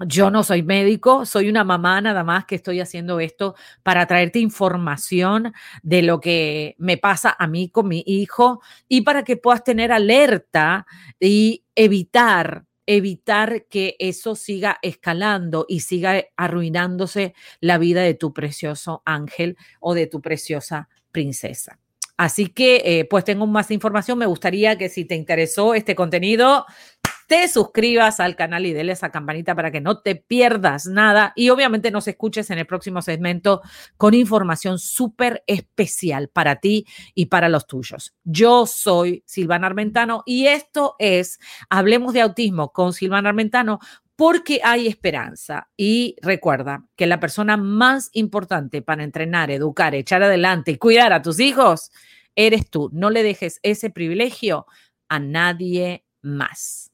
Yo 0.00 0.30
no 0.30 0.42
soy 0.42 0.62
médico, 0.62 1.24
soy 1.24 1.48
una 1.48 1.62
mamá 1.62 2.00
nada 2.00 2.24
más 2.24 2.46
que 2.46 2.56
estoy 2.56 2.80
haciendo 2.80 3.20
esto 3.20 3.54
para 3.82 4.06
traerte 4.06 4.40
información 4.40 5.52
de 5.82 6.02
lo 6.02 6.20
que 6.20 6.74
me 6.78 6.96
pasa 6.96 7.34
a 7.38 7.46
mí 7.46 7.68
con 7.68 7.88
mi 7.88 8.02
hijo 8.06 8.60
y 8.88 9.02
para 9.02 9.22
que 9.22 9.36
puedas 9.36 9.62
tener 9.62 9.92
alerta 9.92 10.86
y 11.20 11.64
evitar 11.74 12.64
evitar 12.86 13.64
que 13.66 13.96
eso 13.98 14.34
siga 14.34 14.78
escalando 14.82 15.64
y 15.68 15.80
siga 15.80 16.22
arruinándose 16.36 17.34
la 17.60 17.78
vida 17.78 18.02
de 18.02 18.12
tu 18.12 18.34
precioso 18.34 19.02
ángel 19.06 19.56
o 19.80 19.94
de 19.94 20.06
tu 20.06 20.20
preciosa 20.20 20.90
princesa. 21.10 21.78
Así 22.16 22.46
que, 22.48 22.82
eh, 22.84 23.06
pues 23.06 23.24
tengo 23.24 23.46
más 23.46 23.70
información. 23.70 24.18
Me 24.18 24.26
gustaría 24.26 24.78
que 24.78 24.88
si 24.88 25.04
te 25.04 25.16
interesó 25.16 25.74
este 25.74 25.94
contenido, 25.96 26.64
te 27.26 27.48
suscribas 27.48 28.20
al 28.20 28.36
canal 28.36 28.66
y 28.66 28.72
dele 28.72 28.92
esa 28.92 29.10
campanita 29.10 29.54
para 29.54 29.70
que 29.70 29.80
no 29.80 30.00
te 30.00 30.16
pierdas 30.16 30.86
nada 30.86 31.32
y 31.36 31.50
obviamente 31.50 31.90
nos 31.90 32.08
escuches 32.08 32.50
en 32.50 32.58
el 32.58 32.66
próximo 32.66 33.02
segmento 33.02 33.62
con 33.96 34.14
información 34.14 34.78
súper 34.78 35.42
especial 35.46 36.28
para 36.28 36.56
ti 36.56 36.86
y 37.14 37.26
para 37.26 37.48
los 37.48 37.66
tuyos. 37.66 38.14
Yo 38.24 38.66
soy 38.66 39.22
Silvana 39.26 39.66
Armentano 39.66 40.22
y 40.26 40.46
esto 40.46 40.96
es 40.98 41.38
Hablemos 41.70 42.12
de 42.12 42.22
Autismo 42.22 42.72
con 42.72 42.92
Silvana 42.92 43.30
Armentano 43.30 43.78
porque 44.16 44.60
hay 44.62 44.86
esperanza. 44.86 45.68
Y 45.76 46.16
recuerda 46.22 46.84
que 46.96 47.06
la 47.06 47.20
persona 47.20 47.56
más 47.56 48.10
importante 48.12 48.82
para 48.82 49.04
entrenar, 49.04 49.50
educar, 49.50 49.94
echar 49.94 50.22
adelante 50.22 50.72
y 50.72 50.78
cuidar 50.78 51.12
a 51.12 51.22
tus 51.22 51.40
hijos 51.40 51.90
eres 52.36 52.68
tú. 52.70 52.90
No 52.92 53.10
le 53.10 53.22
dejes 53.22 53.60
ese 53.62 53.90
privilegio 53.90 54.66
a 55.08 55.18
nadie 55.18 56.04
más. 56.22 56.93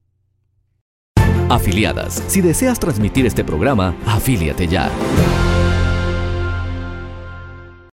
Afiliadas. 1.51 2.23
Si 2.27 2.39
deseas 2.39 2.79
transmitir 2.79 3.25
este 3.25 3.43
programa, 3.43 3.93
afíliate 4.05 4.67
ya. 4.67 4.89